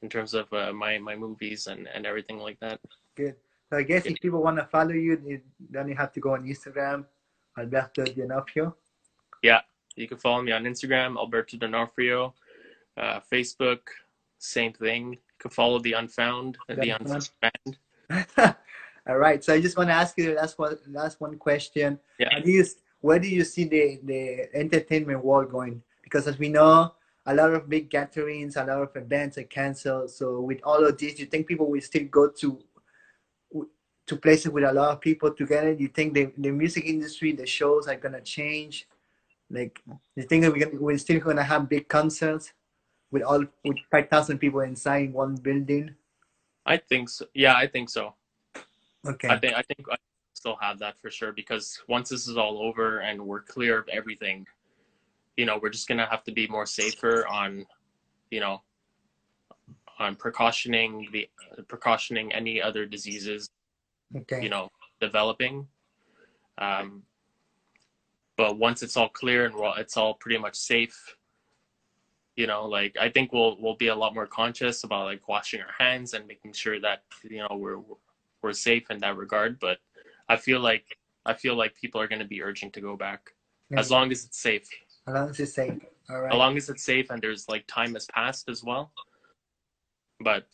in 0.02 0.10
terms 0.10 0.34
of 0.34 0.52
uh, 0.52 0.74
my 0.74 0.98
my 0.98 1.16
movies 1.16 1.68
and 1.68 1.88
and 1.96 2.06
everything 2.06 2.40
like 2.40 2.60
that. 2.60 2.80
Good. 3.16 3.36
So 3.72 3.78
I 3.78 3.84
guess 3.84 4.06
if 4.06 4.20
people 4.20 4.44
want 4.44 4.58
to 4.58 4.66
follow 4.66 4.92
you, 4.92 5.42
then 5.70 5.88
you 5.88 5.96
have 5.96 6.12
to 6.12 6.20
go 6.20 6.34
on 6.34 6.44
Instagram, 6.44 7.06
Alberto 7.58 8.04
D'Onofrio. 8.04 8.76
Yeah, 9.42 9.62
you 9.96 10.10
can 10.10 10.18
follow 10.18 10.42
me 10.42 10.52
on 10.52 10.66
Instagram, 10.66 11.18
Alberto 11.18 11.56
D'Onofrio, 11.56 12.34
uh, 12.98 13.22
Facebook, 13.32 13.80
same 14.40 14.74
thing. 14.74 15.14
You 15.14 15.20
can 15.40 15.52
follow 15.52 15.80
the 15.80 15.94
Unfound, 15.94 16.58
the 16.68 16.76
The 16.76 16.90
Unfound 16.90 17.30
band. 17.42 18.56
All 19.08 19.18
right. 19.18 19.42
So 19.42 19.54
I 19.54 19.62
just 19.62 19.78
want 19.78 19.90
to 19.90 19.94
ask 19.94 20.18
you 20.18 20.26
the 20.26 20.34
last 20.34 20.60
one, 20.60 20.78
last 20.90 21.22
one 21.22 21.38
question. 21.38 21.98
Yeah. 22.20 22.40
Do 22.42 22.52
you, 22.52 22.66
where 23.00 23.20
do 23.20 23.30
you 23.30 23.46
see 23.46 23.64
the, 23.64 24.02
the 24.04 24.54
entertainment 24.54 25.24
world 25.24 25.50
going? 25.50 25.82
Because 26.04 26.28
as 26.28 26.38
we 26.38 26.50
know, 26.50 26.94
a 27.26 27.34
lot 27.34 27.54
of 27.54 27.70
big 27.70 27.90
gatherings, 27.90 28.58
a 28.58 28.66
lot 28.66 28.82
of 28.82 28.96
events 28.96 29.38
are 29.38 29.44
canceled. 29.44 30.12
So 30.12 30.42
with 30.42 30.60
all 30.66 30.86
of 30.86 30.98
this, 30.98 31.14
do 31.14 31.22
you 31.22 31.26
think 31.28 31.48
people 31.48 31.72
will 31.72 31.82
still 31.82 32.04
go 32.06 32.28
to 32.30 32.60
to 34.12 34.18
places 34.18 34.52
with 34.52 34.66
a 34.66 34.74
lot 34.74 34.92
of 34.92 35.00
people 35.00 35.32
together? 35.32 35.72
You 35.72 35.88
think 35.88 36.14
the, 36.14 36.32
the 36.38 36.52
music 36.52 36.84
industry, 36.86 37.32
the 37.32 37.46
shows 37.46 37.88
are 37.88 37.96
gonna 37.96 38.20
change? 38.20 38.88
Like, 39.50 39.82
you 40.16 40.24
think 40.24 40.44
that 40.44 40.52
we're, 40.52 40.66
gonna, 40.66 40.82
we're 40.82 40.98
still 40.98 41.20
gonna 41.22 41.44
have 41.44 41.70
big 41.70 41.88
concerts 41.88 42.52
with 43.10 43.24
all 43.24 43.46
with 43.64 43.78
five 43.90 44.10
thousand 44.10 44.40
people 44.40 44.60
inside 44.60 45.14
one 45.14 45.36
building? 45.36 45.96
I 46.66 46.76
think 46.78 47.08
so. 47.08 47.26
Yeah, 47.34 47.56
I 47.56 47.68
think 47.68 47.90
so. 47.90 48.14
Okay. 49.08 49.30
I 49.30 49.40
think 49.40 49.54
I 49.56 49.62
think 49.62 49.88
I 49.90 49.96
still 50.34 50.58
have 50.60 50.78
that 50.80 51.00
for 51.00 51.10
sure 51.10 51.32
because 51.32 51.82
once 51.88 52.10
this 52.10 52.28
is 52.28 52.36
all 52.36 52.62
over 52.62 53.00
and 53.00 53.26
we're 53.26 53.42
clear 53.42 53.80
of 53.80 53.88
everything, 53.88 54.46
you 55.38 55.46
know, 55.46 55.58
we're 55.62 55.70
just 55.70 55.88
gonna 55.88 56.06
have 56.06 56.24
to 56.26 56.34
be 56.34 56.48
more 56.48 56.66
safer 56.66 57.26
on, 57.28 57.66
you 58.30 58.42
know, 58.42 58.62
on 60.00 60.16
precautioning 60.16 61.08
the 61.14 61.30
precautioning 61.70 62.34
any 62.34 62.62
other 62.62 62.86
diseases 62.86 63.50
Okay. 64.16 64.42
you 64.42 64.50
know 64.50 64.70
developing. 65.00 65.68
Um 66.58 67.04
but 68.38 68.58
once 68.58 68.82
it's 68.82 68.98
all 68.98 69.10
clear 69.10 69.46
and 69.46 69.56
it's 69.78 69.98
all 69.98 70.16
pretty 70.16 70.38
much 70.38 70.56
safe 70.56 71.16
you 72.38 72.48
know 72.48 72.66
like 72.66 72.96
i 73.00 73.10
think 73.10 73.34
we'll 73.34 73.58
we'll 73.60 73.76
be 73.76 73.88
a 73.88 73.96
lot 73.96 74.14
more 74.14 74.26
conscious 74.26 74.84
about 74.84 75.04
like 75.04 75.28
washing 75.28 75.60
our 75.60 75.74
hands 75.78 76.14
and 76.14 76.26
making 76.28 76.54
sure 76.54 76.80
that 76.80 77.04
you 77.30 77.40
know 77.40 77.56
we're 77.58 77.82
we're 78.42 78.54
safe 78.54 78.90
in 78.90 79.00
that 79.00 79.18
regard. 79.18 79.60
But 79.60 79.78
i 80.30 80.36
feel 80.36 80.60
like 80.60 80.86
i 81.26 81.34
feel 81.34 81.56
like 81.56 81.76
people 81.76 82.02
are 82.02 82.08
going 82.08 82.20
to 82.20 82.28
be 82.28 82.42
urging 82.42 82.72
to 82.72 82.82
go 82.82 82.96
back. 82.96 83.32
As 83.78 83.90
long 83.90 84.12
as 84.12 84.26
it's 84.26 84.38
safe. 84.38 84.68
As 85.08 85.14
long 85.14 85.30
as 85.30 85.40
it's 85.40 85.54
safe. 85.54 85.80
All 86.10 86.20
right. 86.22 86.34
as 86.34 86.38
long 86.38 86.58
as 86.58 86.70
it's 86.70 86.84
safe 86.84 87.10
and 87.10 87.22
there's 87.22 87.48
like 87.48 87.66
time 87.68 87.94
has 87.94 88.06
passed 88.08 88.50
as 88.50 88.64
well. 88.64 88.92
But 90.20 90.48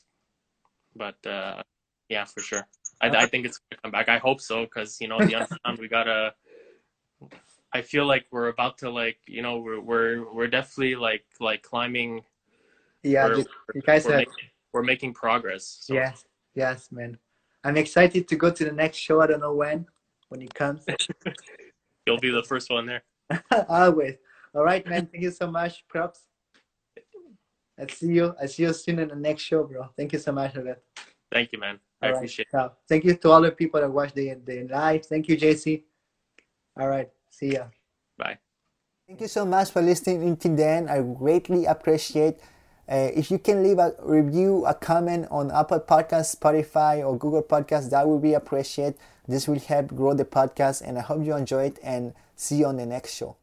but 0.96 1.26
uh 1.26 1.62
yeah 2.10 2.26
for 2.26 2.42
sure 2.42 2.68
i, 3.02 3.08
I 3.08 3.26
think 3.26 3.46
it's 3.46 3.60
gonna 3.60 3.82
come 3.82 3.92
back 3.92 4.10
i 4.10 4.18
hope 4.18 4.42
so 4.42 4.64
because 4.64 5.00
you 5.00 5.08
know 5.08 5.20
the 5.20 5.34
unfound 5.40 5.80
we 5.80 5.88
gotta 5.88 6.34
i 7.74 7.82
feel 7.82 8.06
like 8.06 8.26
we're 8.32 8.48
about 8.48 8.78
to 8.80 8.90
like 8.90 9.20
you 9.28 9.42
know 9.42 9.58
we're 9.58 9.80
we're, 9.80 10.34
we're 10.34 10.48
definitely 10.48 10.96
like 10.96 11.26
like 11.40 11.62
climbing 11.62 12.24
yeah, 13.04 13.26
we're, 13.26 13.38
you 13.76 13.82
guys 13.86 14.06
we're, 14.06 14.14
are. 14.14 14.18
making, 14.18 14.34
we're 14.74 14.84
making 14.84 15.14
progress 15.14 15.78
so 15.82 15.94
Yes, 15.94 16.26
yes, 16.56 16.92
man. 16.92 17.18
I'm 17.64 17.78
excited 17.78 18.28
to 18.28 18.36
go 18.36 18.52
to 18.52 18.66
the 18.66 18.72
next 18.72 18.98
show. 18.98 19.22
I 19.22 19.28
don't 19.28 19.40
know 19.40 19.54
when, 19.54 19.86
when 20.30 20.42
it 20.42 20.54
comes. 20.54 20.86
you'll 22.06 22.20
be 22.20 22.32
the 22.32 22.44
first 22.44 22.70
one 22.70 22.86
there 22.86 23.04
Always. 23.70 24.16
All 24.56 24.64
right, 24.64 24.86
man. 24.88 25.08
Thank 25.12 25.24
you 25.24 25.32
so 25.32 25.50
much. 25.50 25.86
Props. 25.88 26.22
I 27.80 27.86
see 27.92 28.08
you. 28.08 28.34
I 28.42 28.46
see 28.48 28.64
you 28.64 28.74
soon 28.74 29.00
in 29.00 29.10
the 29.10 29.16
next 29.16 29.44
show, 29.44 29.64
bro. 29.64 29.90
Thank 29.96 30.14
you 30.14 30.20
so 30.20 30.32
much, 30.32 30.56
Albert. 30.56 30.82
thank 31.32 31.52
you 31.52 31.60
man 31.60 31.80
i 32.02 32.08
All 32.08 32.14
right. 32.14 32.18
appreciate 32.18 32.48
it 32.48 32.52
So, 32.52 32.74
thank 32.88 33.04
you 33.06 33.16
to 33.16 33.32
all 33.32 33.42
the 33.42 33.52
people 33.52 33.80
that 33.82 33.92
watch 33.92 34.14
the 34.14 34.36
the 34.46 34.68
live. 34.68 35.06
Thank 35.06 35.28
you, 35.28 35.38
JC. 35.38 35.84
All 36.80 36.88
right. 36.88 37.10
See 37.30 37.54
ya. 37.54 37.66
bye 38.18 38.38
Thank 39.08 39.22
you 39.22 39.28
so 39.28 39.46
much 39.46 39.72
for 39.72 39.82
listening 39.82 40.24
until 40.24 40.56
then. 40.56 40.90
I 40.90 41.02
greatly 41.02 41.66
appreciate 41.66 42.40
uh, 42.90 43.10
if 43.16 43.32
you 43.32 43.40
can 43.40 43.64
leave 43.64 43.80
a 43.80 43.94
review, 44.02 44.66
a 44.66 44.74
comment 44.74 45.28
on 45.32 45.52
Apple 45.52 45.80
Podcasts, 45.80 46.36
Spotify, 46.36 47.06
or 47.06 47.18
Google 47.18 47.44
Podcasts. 47.44 47.90
That 47.90 48.08
would 48.08 48.22
be 48.22 48.34
appreciated. 48.34 48.96
This 49.28 49.48
will 49.48 49.60
help 49.60 49.88
grow 49.96 50.14
the 50.14 50.26
podcast, 50.26 50.82
and 50.82 50.98
I 50.98 51.02
hope 51.02 51.26
you 51.26 51.36
enjoy 51.36 51.66
it. 51.66 51.80
And 51.84 52.14
see 52.36 52.58
you 52.58 52.66
on 52.68 52.78
the 52.78 52.86
next 52.86 53.16
show. 53.16 53.38